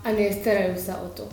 a 0.00 0.08
nestarajú 0.16 0.80
sa 0.80 0.96
o 1.04 1.12
to. 1.12 1.28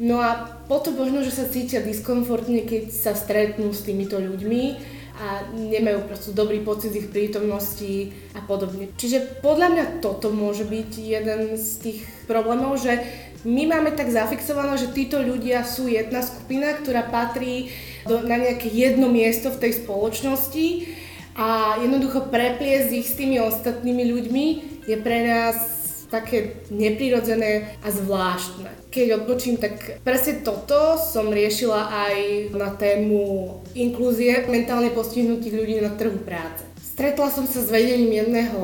No 0.00 0.24
a 0.24 0.56
potom 0.72 0.96
možno, 0.96 1.20
že 1.20 1.32
sa 1.32 1.48
cítia 1.48 1.84
diskomfortne, 1.84 2.64
keď 2.64 2.88
sa 2.88 3.12
stretnú 3.12 3.76
s 3.76 3.84
týmito 3.84 4.16
ľuďmi 4.16 4.95
a 5.16 5.48
nemajú 5.56 6.04
proste 6.04 6.36
dobrý 6.36 6.60
pocit 6.60 6.92
ich 6.92 7.08
prítomnosti 7.08 8.12
a 8.36 8.44
podobne. 8.44 8.92
Čiže 9.00 9.40
podľa 9.40 9.68
mňa 9.72 9.84
toto 10.04 10.28
môže 10.28 10.68
byť 10.68 10.90
jeden 11.00 11.40
z 11.56 11.68
tých 11.80 12.00
problémov, 12.28 12.76
že 12.76 13.00
my 13.46 13.62
máme 13.64 13.94
tak 13.96 14.12
zafixované, 14.12 14.76
že 14.76 14.92
títo 14.92 15.22
ľudia 15.22 15.64
sú 15.64 15.88
jedna 15.88 16.20
skupina, 16.20 16.76
ktorá 16.76 17.08
patrí 17.08 17.72
do, 18.04 18.20
na 18.20 18.36
nejaké 18.36 18.68
jedno 18.68 19.08
miesto 19.08 19.48
v 19.54 19.60
tej 19.62 19.72
spoločnosti 19.86 20.66
a 21.36 21.78
jednoducho 21.80 22.32
prepliesť 22.32 22.90
ich 22.96 23.08
s 23.08 23.18
tými 23.20 23.38
ostatnými 23.40 24.04
ľuďmi 24.08 24.46
je 24.88 24.96
pre 24.98 25.18
nás 25.28 25.75
také 26.16 26.64
neprirodzené 26.72 27.76
a 27.84 27.92
zvláštne. 27.92 28.72
Keď 28.88 29.06
odbočím, 29.20 29.60
tak 29.60 30.00
presne 30.00 30.40
toto 30.40 30.96
som 30.96 31.28
riešila 31.28 31.92
aj 32.08 32.16
na 32.56 32.72
tému 32.72 33.52
inklúzie 33.76 34.48
mentálne 34.48 34.88
postihnutých 34.96 35.52
ľudí 35.52 35.76
na 35.84 35.92
trhu 35.92 36.16
práce. 36.24 36.64
Stretla 36.80 37.28
som 37.28 37.44
sa 37.44 37.60
s 37.60 37.68
vedením 37.68 38.24
jedného 38.24 38.60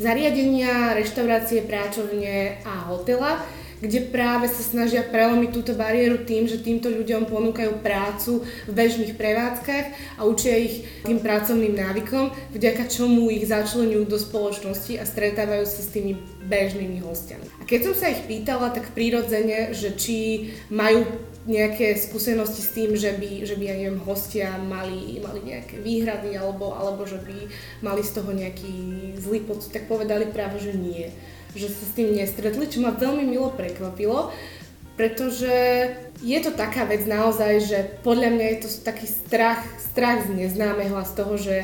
zariadenia, 0.00 0.96
reštaurácie, 0.96 1.62
práčovne 1.68 2.58
a 2.64 2.90
hotela, 2.90 3.44
kde 3.80 4.12
práve 4.12 4.46
sa 4.46 4.60
snažia 4.60 5.00
prelomiť 5.00 5.50
túto 5.50 5.72
bariéru 5.72 6.22
tým, 6.28 6.44
že 6.44 6.60
týmto 6.60 6.92
ľuďom 6.92 7.26
ponúkajú 7.26 7.80
prácu 7.80 8.44
v 8.68 8.72
bežných 8.72 9.16
prevádzkach 9.16 10.20
a 10.20 10.28
učia 10.28 10.60
ich 10.60 10.84
tým 11.04 11.18
pracovným 11.24 11.74
návykom, 11.74 12.32
vďaka 12.52 12.86
čomu 12.92 13.32
ich 13.32 13.48
začlenujú 13.48 14.04
do 14.04 14.20
spoločnosti 14.20 15.00
a 15.00 15.08
stretávajú 15.08 15.64
sa 15.64 15.80
s 15.80 15.92
tými 15.92 16.20
bežnými 16.44 17.00
hostiami. 17.00 17.46
A 17.60 17.64
keď 17.64 17.80
som 17.90 17.94
sa 17.96 18.12
ich 18.12 18.20
pýtala, 18.28 18.72
tak 18.72 18.92
prirodzene, 18.92 19.72
že 19.72 19.96
či 19.96 20.50
majú 20.68 21.08
nejaké 21.48 21.96
skúsenosti 21.96 22.60
s 22.60 22.70
tým, 22.76 22.92
že 22.92 23.16
by, 23.16 23.48
že 23.48 23.56
by 23.56 23.64
ja 23.64 23.74
neviem, 23.80 24.02
hostia 24.04 24.60
mali, 24.60 25.16
mali 25.24 25.40
nejaké 25.40 25.80
výhrady 25.80 26.36
alebo, 26.36 26.76
alebo 26.76 27.08
že 27.08 27.16
by 27.16 27.48
mali 27.80 28.04
z 28.04 28.12
toho 28.12 28.30
nejaký 28.36 28.74
zlý 29.16 29.40
pocit, 29.48 29.72
tak 29.72 29.88
povedali 29.88 30.28
práve, 30.28 30.60
že 30.60 30.76
nie 30.76 31.08
že 31.54 31.68
sa 31.68 31.82
s 31.86 31.92
tým 31.94 32.14
nestretli, 32.14 32.66
čo 32.70 32.82
ma 32.82 32.94
veľmi 32.94 33.26
milo 33.26 33.50
prekvapilo, 33.54 34.30
pretože 34.94 35.54
je 36.20 36.38
to 36.44 36.52
taká 36.52 36.84
vec 36.84 37.08
naozaj, 37.08 37.52
že 37.64 37.78
podľa 38.04 38.36
mňa 38.36 38.46
je 38.52 38.58
to 38.60 38.68
taký 38.84 39.08
strach, 39.08 39.64
strach 39.80 40.28
z 40.28 40.36
neznámeho 40.36 40.92
a 41.00 41.08
z 41.08 41.12
toho, 41.16 41.34
že 41.40 41.56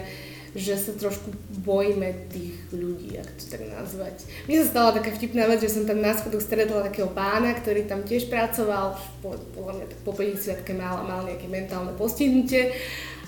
že 0.56 0.72
sa 0.80 0.96
trošku 0.96 1.36
bojíme 1.68 2.32
tých 2.32 2.56
ľudí, 2.72 3.20
ak 3.20 3.28
to 3.36 3.44
tak 3.52 3.68
nazvať. 3.68 4.24
Mne 4.48 4.64
sa 4.64 4.72
stala 4.72 4.96
taká 4.96 5.12
vtipná 5.12 5.44
vec, 5.44 5.60
že 5.60 5.68
som 5.68 5.84
tam 5.84 6.00
na 6.00 6.16
schodoch 6.16 6.40
stretla 6.40 6.80
takého 6.80 7.12
pána, 7.12 7.52
ktorý 7.52 7.84
tam 7.84 8.08
tiež 8.08 8.32
pracoval, 8.32 8.96
podľa 9.20 9.72
mňa 9.76 9.86
tak 9.92 10.00
po 10.00 10.16
50 10.16 10.64
mal, 10.80 11.04
mal 11.04 11.28
nejaké 11.28 11.44
mentálne 11.52 11.92
postihnutie 11.92 12.72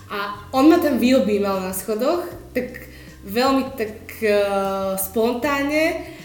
a 0.09 0.41
on 0.57 0.73
ma 0.73 0.81
tam 0.81 0.97
vyobímal 0.97 1.61
na 1.61 1.77
schodoch, 1.77 2.25
tak 2.57 2.89
veľmi 3.29 3.77
tak 3.77 4.09
uh, 4.25 4.97
spontánne 4.97 6.17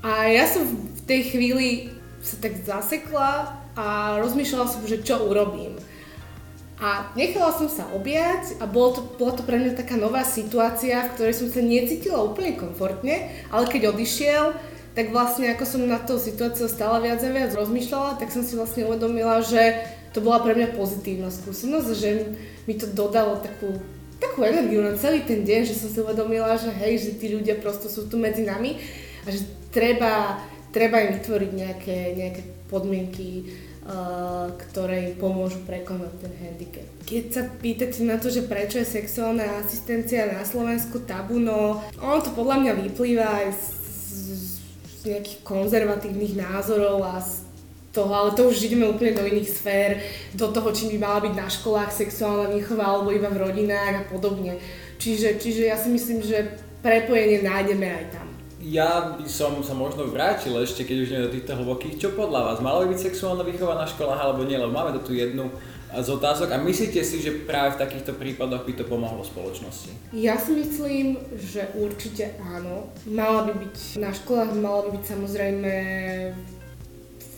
a 0.00 0.32
ja 0.32 0.48
som 0.48 0.64
v 0.64 1.02
tej 1.04 1.20
chvíli 1.36 1.68
sa 2.24 2.36
tak 2.40 2.56
zasekla 2.64 3.60
a 3.76 4.16
rozmýšľala 4.20 4.66
som, 4.68 4.82
že 4.84 5.04
čo 5.04 5.28
urobím. 5.28 5.76
A 6.80 7.12
nechala 7.12 7.52
som 7.52 7.68
sa 7.68 7.84
objať 7.92 8.56
a 8.56 8.64
bolo 8.64 8.96
to, 8.96 9.00
bola 9.20 9.36
to 9.36 9.44
pre 9.44 9.60
mňa 9.60 9.76
taká 9.76 10.00
nová 10.00 10.24
situácia, 10.24 11.04
v 11.04 11.12
ktorej 11.12 11.34
som 11.36 11.48
sa 11.52 11.60
necítila 11.60 12.24
úplne 12.24 12.56
komfortne, 12.56 13.28
ale 13.52 13.68
keď 13.68 13.92
odišiel, 13.92 14.56
tak 14.96 15.12
vlastne 15.12 15.52
ako 15.52 15.64
som 15.68 15.84
na 15.84 16.00
tú 16.00 16.16
situáciu 16.16 16.72
stále 16.72 17.04
viac 17.04 17.20
a 17.20 17.28
viac 17.28 17.52
rozmýšľala, 17.52 18.16
tak 18.16 18.32
som 18.32 18.40
si 18.40 18.56
vlastne 18.56 18.88
uvedomila, 18.88 19.44
že 19.44 19.76
to 20.16 20.24
bola 20.24 20.40
pre 20.40 20.56
mňa 20.56 20.72
pozitívna 20.72 21.28
skúsenosť, 21.28 21.88
že 21.92 22.32
mi 22.64 22.74
to 22.80 22.88
dodalo 22.88 23.38
takú, 23.44 23.76
takú 24.16 24.40
energiu 24.42 24.80
na 24.80 24.96
celý 24.96 25.20
ten 25.22 25.44
deň, 25.44 25.60
že 25.68 25.76
som 25.76 25.92
si 25.92 26.00
uvedomila, 26.00 26.56
že 26.56 26.72
hej, 26.72 26.96
že 26.96 27.10
tí 27.20 27.28
ľudia 27.28 27.60
prosto 27.60 27.92
sú 27.92 28.08
tu 28.08 28.16
medzi 28.16 28.42
nami 28.42 28.80
a 29.22 29.28
že 29.28 29.59
treba, 29.70 30.38
treba 30.74 31.02
im 31.02 31.16
vytvoriť 31.18 31.50
nejaké, 31.54 31.98
nejaké 32.14 32.42
podmienky, 32.70 33.50
uh, 33.86 34.50
ktoré 34.54 35.10
im 35.10 35.16
pomôžu 35.18 35.62
prekonať 35.66 36.12
ten 36.22 36.32
handicap. 36.38 36.86
Keď 37.06 37.24
sa 37.34 37.42
pýtate 37.46 38.00
na 38.06 38.18
to, 38.18 38.30
že 38.30 38.46
prečo 38.46 38.78
je 38.78 38.86
sexuálna 38.86 39.62
asistencia 39.62 40.30
na 40.30 40.46
Slovensku 40.46 41.02
tabu, 41.02 41.42
no 41.42 41.82
ono 41.98 42.18
to 42.22 42.30
podľa 42.34 42.56
mňa 42.62 42.72
vyplýva 42.86 43.26
aj 43.26 43.48
z, 43.50 43.64
z, 43.98 44.38
z 44.86 45.00
nejakých 45.10 45.38
konzervatívnych 45.42 46.38
názorov 46.38 47.02
a 47.02 47.18
z 47.18 47.50
toho, 47.90 48.14
ale 48.14 48.30
to 48.38 48.46
už 48.46 48.70
ideme 48.70 48.86
úplne 48.86 49.18
do 49.18 49.26
iných 49.26 49.50
sfér, 49.50 49.98
do 50.38 50.46
toho, 50.54 50.70
či 50.70 50.94
by 50.94 50.96
mala 51.02 51.18
byť 51.26 51.34
na 51.34 51.50
školách 51.50 51.90
sexuálna 51.90 52.54
výchova 52.54 52.86
alebo 52.86 53.10
iba 53.10 53.26
v 53.26 53.42
rodinách 53.50 53.94
a 53.98 54.06
podobne. 54.06 54.62
Čiže, 55.02 55.42
čiže 55.42 55.66
ja 55.66 55.74
si 55.74 55.90
myslím, 55.90 56.22
že 56.22 56.54
prepojenie 56.86 57.42
nájdeme 57.42 57.86
aj 57.90 58.04
tam. 58.14 58.29
Ja 58.60 59.16
by 59.16 59.24
som 59.24 59.64
sa 59.64 59.72
možno 59.72 60.04
vrátil 60.04 60.52
ešte, 60.60 60.84
keď 60.84 60.96
už 61.00 61.08
nie 61.08 61.24
do 61.24 61.32
týchto 61.32 61.56
hlbokých. 61.56 61.96
Čo 61.96 62.12
podľa 62.12 62.52
vás? 62.52 62.58
Mala 62.60 62.84
by 62.84 62.92
byť 62.92 63.00
sexuálna 63.08 63.40
výchova 63.40 63.80
na 63.80 63.88
školách 63.88 64.20
alebo 64.20 64.44
nie? 64.44 64.60
Lebo 64.60 64.68
máme 64.68 65.00
tu 65.00 65.16
jednu 65.16 65.48
z 65.90 66.08
otázok 66.12 66.54
a 66.54 66.60
myslíte 66.60 67.02
si, 67.02 67.18
že 67.24 67.42
práve 67.48 67.74
v 67.74 67.80
takýchto 67.82 68.14
prípadoch 68.14 68.62
by 68.62 68.72
to 68.76 68.84
pomohlo 68.84 69.24
spoločnosti? 69.24 70.12
Ja 70.14 70.36
si 70.36 70.54
myslím, 70.60 71.18
že 71.34 71.72
určite 71.74 72.36
áno. 72.38 72.92
Mala 73.08 73.48
by 73.48 73.52
byť 73.64 73.98
na 73.98 74.12
školách, 74.12 74.54
mala 74.60 74.86
by 74.86 74.90
byť 75.00 75.04
samozrejme 75.08 75.72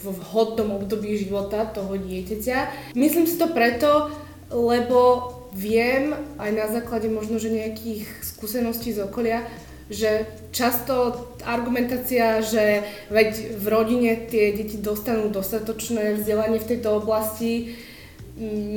v 0.03 0.05
vhodnom 0.11 0.83
období 0.83 1.15
života 1.15 1.71
toho 1.71 1.95
dieťaťa. 1.95 2.93
Myslím 2.99 3.31
si 3.31 3.39
to 3.39 3.47
preto, 3.55 4.11
lebo 4.51 5.31
viem 5.55 6.13
aj 6.37 6.51
na 6.51 6.67
základe 6.67 7.07
možno, 7.09 7.39
že 7.39 7.55
nejakých 7.55 8.11
skúseností 8.21 8.93
z 8.93 9.07
okolia, 9.07 9.47
že 9.90 10.27
často 10.55 11.27
argumentácia, 11.42 12.38
že 12.45 12.87
veď 13.11 13.59
v 13.59 13.66
rodine 13.66 14.11
tie 14.31 14.55
deti 14.55 14.79
dostanú 14.79 15.33
dostatočné 15.33 16.21
vzdelanie 16.21 16.62
v 16.62 16.68
tejto 16.77 17.03
oblasti, 17.03 17.75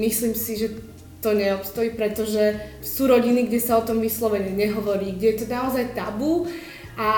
myslím 0.02 0.34
si, 0.34 0.58
že 0.58 0.68
to 1.26 1.34
neobstojí, 1.34 1.98
pretože 1.98 2.62
sú 2.86 3.10
rodiny, 3.10 3.50
kde 3.50 3.58
sa 3.58 3.82
o 3.82 3.88
tom 3.88 3.98
vyslovene 3.98 4.54
nehovorí, 4.54 5.18
kde 5.18 5.28
je 5.34 5.38
to 5.42 5.46
naozaj 5.50 5.98
tabu 5.98 6.46
a 7.02 7.10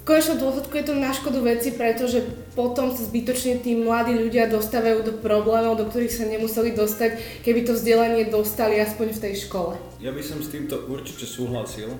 konečnom 0.08 0.40
dôsledku 0.40 0.72
je 0.80 0.86
to 0.88 0.94
na 0.96 1.12
škodu 1.12 1.44
veci, 1.44 1.76
pretože 1.76 2.24
potom 2.56 2.88
sa 2.92 3.04
zbytočne 3.04 3.60
tí 3.60 3.76
mladí 3.76 4.16
ľudia 4.16 4.48
dostávajú 4.48 5.04
do 5.04 5.12
problémov, 5.20 5.76
do 5.76 5.88
ktorých 5.88 6.12
sa 6.12 6.24
nemuseli 6.24 6.72
dostať, 6.72 7.44
keby 7.44 7.68
to 7.68 7.76
vzdelanie 7.76 8.28
dostali 8.28 8.80
aspoň 8.80 9.12
v 9.12 9.22
tej 9.28 9.34
škole. 9.48 9.76
Ja 10.00 10.12
by 10.12 10.20
som 10.24 10.40
s 10.40 10.48
týmto 10.48 10.88
určite 10.88 11.28
súhlasil. 11.28 11.96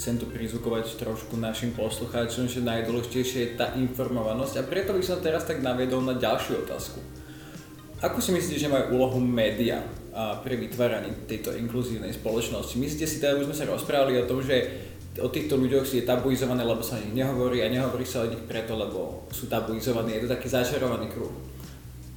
Chcem 0.00 0.16
to 0.16 0.24
prizvukovať 0.32 0.96
trošku 0.96 1.36
našim 1.36 1.76
poslucháčom, 1.76 2.48
že 2.48 2.64
najdôležitejšie 2.64 3.38
je 3.44 3.50
tá 3.60 3.76
informovanosť 3.76 4.54
a 4.56 4.64
preto 4.64 4.96
by 4.96 5.04
som 5.04 5.20
teraz 5.20 5.44
tak 5.44 5.60
naviedol 5.60 6.00
na 6.00 6.16
ďalšiu 6.16 6.64
otázku. 6.64 7.04
Ako 8.00 8.16
si 8.16 8.32
myslíte, 8.32 8.64
že 8.64 8.72
majú 8.72 8.96
úlohu 8.96 9.20
média 9.20 9.84
pri 10.40 10.56
vytváraní 10.56 11.28
tejto 11.28 11.52
inkluzívnej 11.52 12.16
spoločnosti? 12.16 12.80
Myslíte 12.80 13.04
si, 13.04 13.20
teda 13.20 13.36
už 13.36 13.52
sme 13.52 13.56
sa 13.60 13.68
rozprávali 13.68 14.16
o 14.16 14.24
tom, 14.24 14.40
že 14.40 14.88
o 15.20 15.28
týchto 15.28 15.60
ľuďoch 15.60 15.84
je 15.84 16.08
tabuizované, 16.08 16.64
lebo 16.64 16.80
sa 16.80 16.96
o 16.96 17.04
nich 17.04 17.12
nehovorí 17.12 17.60
a 17.60 17.68
nehovorí 17.68 18.08
sa 18.08 18.24
o 18.24 18.30
nich 18.32 18.40
preto, 18.48 18.80
lebo 18.80 19.28
sú 19.28 19.52
tabuizovaní. 19.52 20.16
Je 20.16 20.24
to 20.24 20.32
taký 20.32 20.48
začarovaný 20.48 21.12
kruh. 21.12 21.49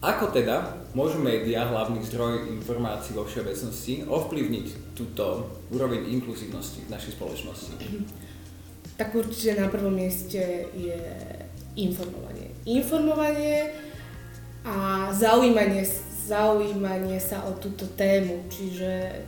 Ako 0.04 0.36
teda 0.36 0.84
môžu 0.92 1.24
médiá, 1.24 1.64
hlavný 1.64 2.04
zdroj 2.04 2.52
informácií 2.52 3.16
vo 3.16 3.24
všeobecnosti, 3.24 4.04
ovplyvniť 4.04 5.00
túto 5.00 5.48
úroveň 5.72 6.12
inkluzívnosti 6.12 6.84
v 6.84 6.92
našej 6.92 7.16
spoločnosti? 7.16 7.72
Tak 9.00 9.16
určite 9.16 9.64
na 9.64 9.72
prvom 9.72 9.96
mieste 9.96 10.68
je 10.76 11.00
informovanie. 11.80 12.52
Informovanie 12.68 13.72
a 14.68 15.08
zaujímanie, 15.16 15.88
zaujímanie 16.28 17.24
sa 17.24 17.48
o 17.48 17.56
túto 17.56 17.88
tému. 17.96 18.44
Čiže 18.52 19.24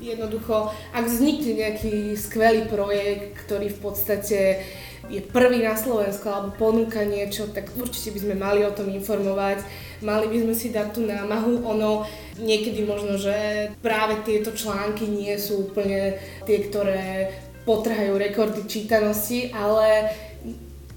jednoducho, 0.00 0.72
ak 0.96 1.04
vznikne 1.04 1.68
nejaký 1.68 2.16
skvelý 2.16 2.64
projekt, 2.64 3.44
ktorý 3.44 3.68
v 3.76 3.80
podstate 3.84 4.64
je 5.08 5.24
prvý 5.24 5.64
na 5.64 5.74
Slovensku 5.74 6.28
alebo 6.28 6.52
ponúka 6.56 7.00
niečo, 7.04 7.48
tak 7.48 7.72
určite 7.74 8.12
by 8.12 8.20
sme 8.20 8.34
mali 8.36 8.60
o 8.64 8.72
tom 8.72 8.92
informovať, 8.92 9.64
mali 10.04 10.28
by 10.28 10.36
sme 10.44 10.54
si 10.54 10.68
dať 10.68 10.88
tú 10.92 11.04
námahu. 11.08 11.64
Ono 11.64 12.04
niekedy 12.38 12.84
možno, 12.84 13.16
že 13.16 13.68
práve 13.80 14.20
tieto 14.22 14.52
články 14.52 15.08
nie 15.08 15.34
sú 15.40 15.72
úplne 15.72 16.20
tie, 16.44 16.58
ktoré 16.68 17.32
potrhajú 17.64 18.16
rekordy 18.16 18.64
čítanosti, 18.68 19.52
ale 19.52 20.12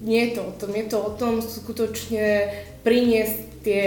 nie 0.00 0.28
je 0.28 0.30
to 0.36 0.42
o 0.44 0.52
tom. 0.56 0.70
Je 0.72 0.86
to 0.88 0.98
o 1.00 1.10
tom 1.16 1.34
skutočne 1.40 2.52
priniesť 2.84 3.36
tie, 3.62 3.84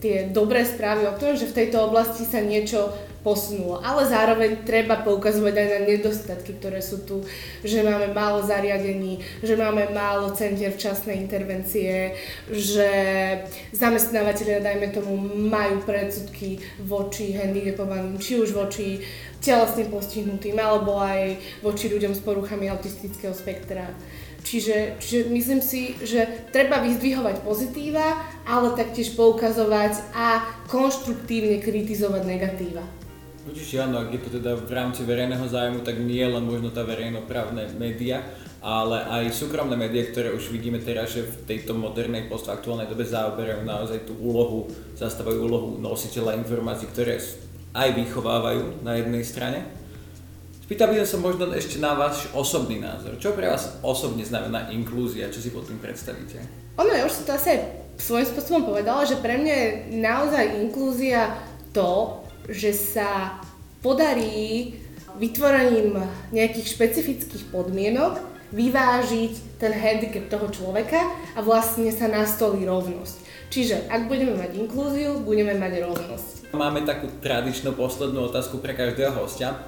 tie 0.00 0.16
dobré 0.32 0.64
správy 0.64 1.06
o 1.06 1.18
tom, 1.18 1.36
že 1.36 1.50
v 1.50 1.56
tejto 1.64 1.90
oblasti 1.90 2.24
sa 2.24 2.40
niečo 2.40 2.90
posunulo. 3.20 3.80
Ale 3.84 4.08
zároveň 4.08 4.64
treba 4.64 5.00
poukazovať 5.04 5.54
aj 5.56 5.68
na 5.68 5.80
nedostatky, 5.84 6.56
ktoré 6.56 6.80
sú 6.80 7.04
tu, 7.04 7.20
že 7.60 7.84
máme 7.84 8.16
málo 8.16 8.40
zariadení, 8.40 9.20
že 9.44 9.56
máme 9.56 9.92
málo 9.92 10.32
centier 10.32 10.72
včasnej 10.72 11.20
intervencie, 11.20 12.16
že 12.48 12.90
zamestnávateľia, 13.76 14.64
dajme 14.64 14.88
tomu, 14.92 15.16
majú 15.48 15.84
predsudky 15.84 16.60
voči 16.84 17.36
handicapovaným, 17.36 18.16
či 18.16 18.40
už 18.40 18.56
voči 18.56 19.04
telesne 19.40 19.88
postihnutým, 19.88 20.56
alebo 20.60 21.00
aj 21.00 21.36
voči 21.64 21.88
ľuďom 21.88 22.12
s 22.12 22.20
poruchami 22.20 22.68
autistického 22.68 23.32
spektra. 23.32 23.88
Čiže, 24.40 24.96
čiže 25.00 25.28
myslím 25.28 25.60
si, 25.60 26.00
že 26.00 26.24
treba 26.48 26.80
vyzdvihovať 26.80 27.44
pozitíva, 27.44 28.24
ale 28.48 28.72
taktiež 28.72 29.12
poukazovať 29.12 30.16
a 30.16 30.40
konštruktívne 30.64 31.60
kritizovať 31.60 32.22
negatíva. 32.24 32.84
Určite 33.40 33.80
áno, 33.80 34.04
ak 34.04 34.12
je 34.12 34.20
to 34.20 34.30
teda 34.36 34.52
v 34.52 34.72
rámci 34.72 35.00
verejného 35.08 35.46
zájmu, 35.48 35.80
tak 35.80 35.96
nie 35.96 36.20
len 36.20 36.44
možno 36.44 36.68
tá 36.68 36.84
verejnoprávne 36.84 37.72
média, 37.80 38.20
ale 38.60 39.00
aj 39.00 39.32
súkromné 39.32 39.80
médiá, 39.80 40.04
ktoré 40.12 40.36
už 40.36 40.52
vidíme 40.52 40.76
teraz, 40.76 41.16
že 41.16 41.24
v 41.24 41.48
tejto 41.48 41.72
modernej 41.72 42.28
postaktuálnej 42.28 42.92
dobe 42.92 43.08
zaoberajú 43.08 43.64
naozaj 43.64 44.04
tú 44.04 44.12
úlohu, 44.20 44.68
zastávajú 44.92 45.40
úlohu 45.40 45.68
nositeľa 45.80 46.36
informácií, 46.36 46.92
ktoré 46.92 47.16
aj 47.72 47.88
vychovávajú 47.96 48.84
na 48.84 49.00
jednej 49.00 49.24
strane, 49.24 49.80
Spýtal 50.70 50.94
by 50.94 51.02
som 51.02 51.18
možno 51.18 51.50
ešte 51.50 51.82
na 51.82 51.98
váš 51.98 52.30
osobný 52.30 52.78
názor. 52.78 53.18
Čo 53.18 53.34
pre 53.34 53.50
vás 53.50 53.82
osobne 53.82 54.22
znamená 54.22 54.70
inklúzia? 54.70 55.26
Čo 55.26 55.42
si 55.42 55.50
pod 55.50 55.66
tým 55.66 55.82
predstavíte? 55.82 56.38
Ono, 56.78 56.86
ja 56.94 57.02
už 57.02 57.10
som 57.10 57.26
to 57.26 57.34
asi 57.34 57.58
svojím 57.98 58.30
spôsobom 58.30 58.70
povedala, 58.70 59.02
že 59.02 59.18
pre 59.18 59.34
mňa 59.34 59.50
je 59.50 59.68
naozaj 59.98 60.62
inklúzia 60.62 61.42
to, 61.74 62.19
že 62.50 62.74
sa 62.74 63.38
podarí 63.80 64.74
vytvorením 65.16 66.02
nejakých 66.34 66.66
špecifických 66.76 67.48
podmienok 67.54 68.20
vyvážiť 68.50 69.62
ten 69.62 69.70
handicap 69.70 70.26
toho 70.26 70.50
človeka 70.50 71.00
a 71.34 71.40
vlastne 71.40 71.88
sa 71.94 72.10
nastolí 72.10 72.66
rovnosť. 72.66 73.16
Čiže 73.50 73.90
ak 73.90 74.06
budeme 74.06 74.38
mať 74.38 74.58
inklúziu, 74.58 75.22
budeme 75.22 75.54
mať 75.58 75.82
rovnosť. 75.82 76.54
Máme 76.54 76.82
takú 76.86 77.10
tradičnú 77.22 77.74
poslednú 77.74 78.30
otázku 78.30 78.58
pre 78.58 78.74
každého 78.74 79.14
hostia. 79.14 79.58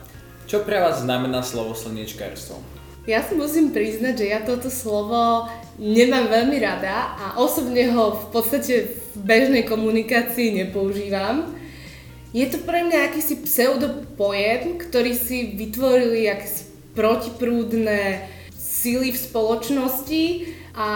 Čo 0.47 0.67
pre 0.67 0.83
vás 0.83 1.03
znamená 1.03 1.43
slovo 1.43 1.75
slniečkárstvo? 1.75 2.59
Ja 3.03 3.19
si 3.19 3.35
musím 3.35 3.75
priznať, 3.75 4.15
že 4.15 4.27
ja 4.31 4.47
toto 4.47 4.71
slovo 4.71 5.51
nemám 5.75 6.31
veľmi 6.31 6.59
rada 6.63 7.19
a 7.19 7.27
osobne 7.35 7.91
ho 7.91 8.15
v 8.15 8.27
podstate 8.31 8.75
v 9.15 9.19
bežnej 9.27 9.67
komunikácii 9.67 10.63
nepoužívam. 10.63 11.51
Je 12.33 12.49
to 12.49 12.65
pre 12.65 12.81
mňa 12.89 13.13
akýsi 13.13 13.45
pseudopojem, 13.45 14.81
ktorý 14.81 15.13
si 15.13 15.53
vytvorili 15.53 16.33
akési 16.33 16.65
protiprúdne 16.97 18.25
síly 18.57 19.13
v 19.13 19.19
spoločnosti 19.21 20.25
a 20.73 20.89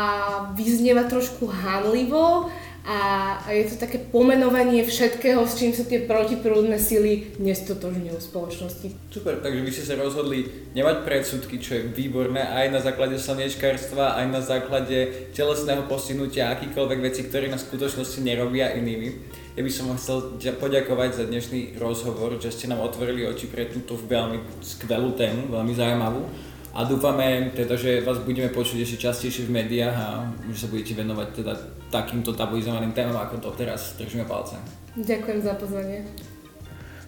vyznieva 0.57 1.05
trošku 1.05 1.45
hanlivo 1.45 2.49
a 2.89 3.37
je 3.53 3.69
to 3.69 3.77
také 3.83 4.01
pomenovanie 4.01 4.81
všetkého, 4.81 5.45
s 5.45 5.61
čím 5.61 5.77
sa 5.77 5.85
tie 5.85 6.09
protiprúdne 6.09 6.81
sily 6.81 7.37
nestotožňujú 7.37 8.17
v 8.17 8.25
spoločnosti. 8.33 8.89
Super, 9.13 9.43
takže 9.45 9.61
vy 9.61 9.71
ste 9.75 9.85
sa 9.85 10.01
rozhodli 10.01 10.49
nemať 10.73 11.05
predsudky, 11.05 11.61
čo 11.61 11.77
je 11.77 11.91
výborné 11.93 12.47
aj 12.47 12.67
na 12.73 12.81
základe 12.81 13.21
slniečkárstva, 13.21 14.17
aj 14.17 14.27
na 14.33 14.41
základe 14.41 15.29
telesného 15.37 15.85
postihnutia, 15.85 16.55
akýkoľvek 16.57 16.99
veci, 17.05 17.29
ktoré 17.29 17.53
na 17.53 17.61
skutočnosti 17.61 18.25
nerobia 18.25 18.73
inými. 18.73 19.45
Ja 19.57 19.65
by 19.65 19.73
som 19.73 19.89
vám 19.89 19.97
chcel 19.97 20.37
poďakovať 20.61 21.11
za 21.17 21.25
dnešný 21.33 21.81
rozhovor, 21.81 22.37
že 22.37 22.53
ste 22.53 22.69
nám 22.69 22.85
otvorili 22.85 23.25
oči 23.25 23.49
pre 23.49 23.65
túto 23.73 23.97
veľmi 23.97 24.61
skvelú 24.61 25.17
tému, 25.17 25.49
veľmi 25.49 25.73
zaujímavú 25.73 26.29
a 26.77 26.85
dúfame 26.85 27.57
teda, 27.57 27.73
že 27.73 28.05
vás 28.05 28.21
budeme 28.21 28.53
počuť 28.53 28.85
ešte 28.85 29.09
častejšie 29.09 29.49
v 29.49 29.57
médiách 29.57 29.97
a 29.97 30.29
že 30.53 30.61
sa 30.61 30.69
budete 30.69 31.01
venovať 31.01 31.29
teda 31.41 31.53
takýmto 31.89 32.37
tabuizovaným 32.37 32.93
témam 32.93 33.17
ako 33.17 33.41
to 33.41 33.51
teraz. 33.57 33.97
Držíme 33.97 34.29
palce. 34.29 34.61
Ďakujem 34.93 35.41
za 35.41 35.57
pozvanie. 35.57 36.05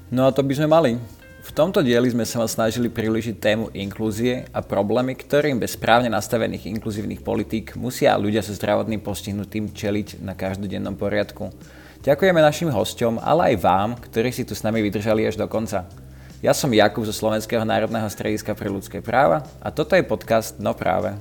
No 0.09 0.25
a 0.25 0.33
to 0.33 0.41
by 0.41 0.57
sme 0.57 0.73
mali. 0.73 0.97
V 1.45 1.51
tomto 1.53 1.85
dieli 1.85 2.09
sme 2.09 2.25
sa 2.25 2.41
vám 2.41 2.49
snažili 2.49 2.89
približiť 2.89 3.37
tému 3.37 3.77
inklúzie 3.77 4.49
a 4.57 4.65
problémy, 4.65 5.21
ktorým 5.21 5.61
bez 5.61 5.77
správne 5.77 6.09
nastavených 6.09 6.65
inkluzívnych 6.65 7.21
politík 7.21 7.77
musia 7.77 8.17
ľudia 8.17 8.41
so 8.41 8.57
zdravotným 8.57 9.05
postihnutým 9.05 9.77
čeliť 9.77 10.25
na 10.25 10.33
každodennom 10.33 10.97
poriadku. 10.97 11.53
Ďakujeme 11.99 12.39
našim 12.39 12.71
hosťom, 12.71 13.19
ale 13.19 13.55
aj 13.55 13.57
vám, 13.59 13.91
ktorí 13.99 14.31
si 14.31 14.47
tu 14.47 14.55
s 14.55 14.63
nami 14.63 14.79
vydržali 14.87 15.27
až 15.27 15.35
do 15.35 15.51
konca. 15.51 15.83
Ja 16.39 16.55
som 16.55 16.71
Jakub 16.71 17.03
zo 17.03 17.11
Slovenského 17.11 17.67
národného 17.67 18.07
strediska 18.07 18.55
pre 18.55 18.71
ľudské 18.71 19.03
práva 19.03 19.43
a 19.59 19.75
toto 19.75 19.99
je 19.99 20.07
podcast 20.07 20.63
No 20.63 20.79
práve. 20.79 21.19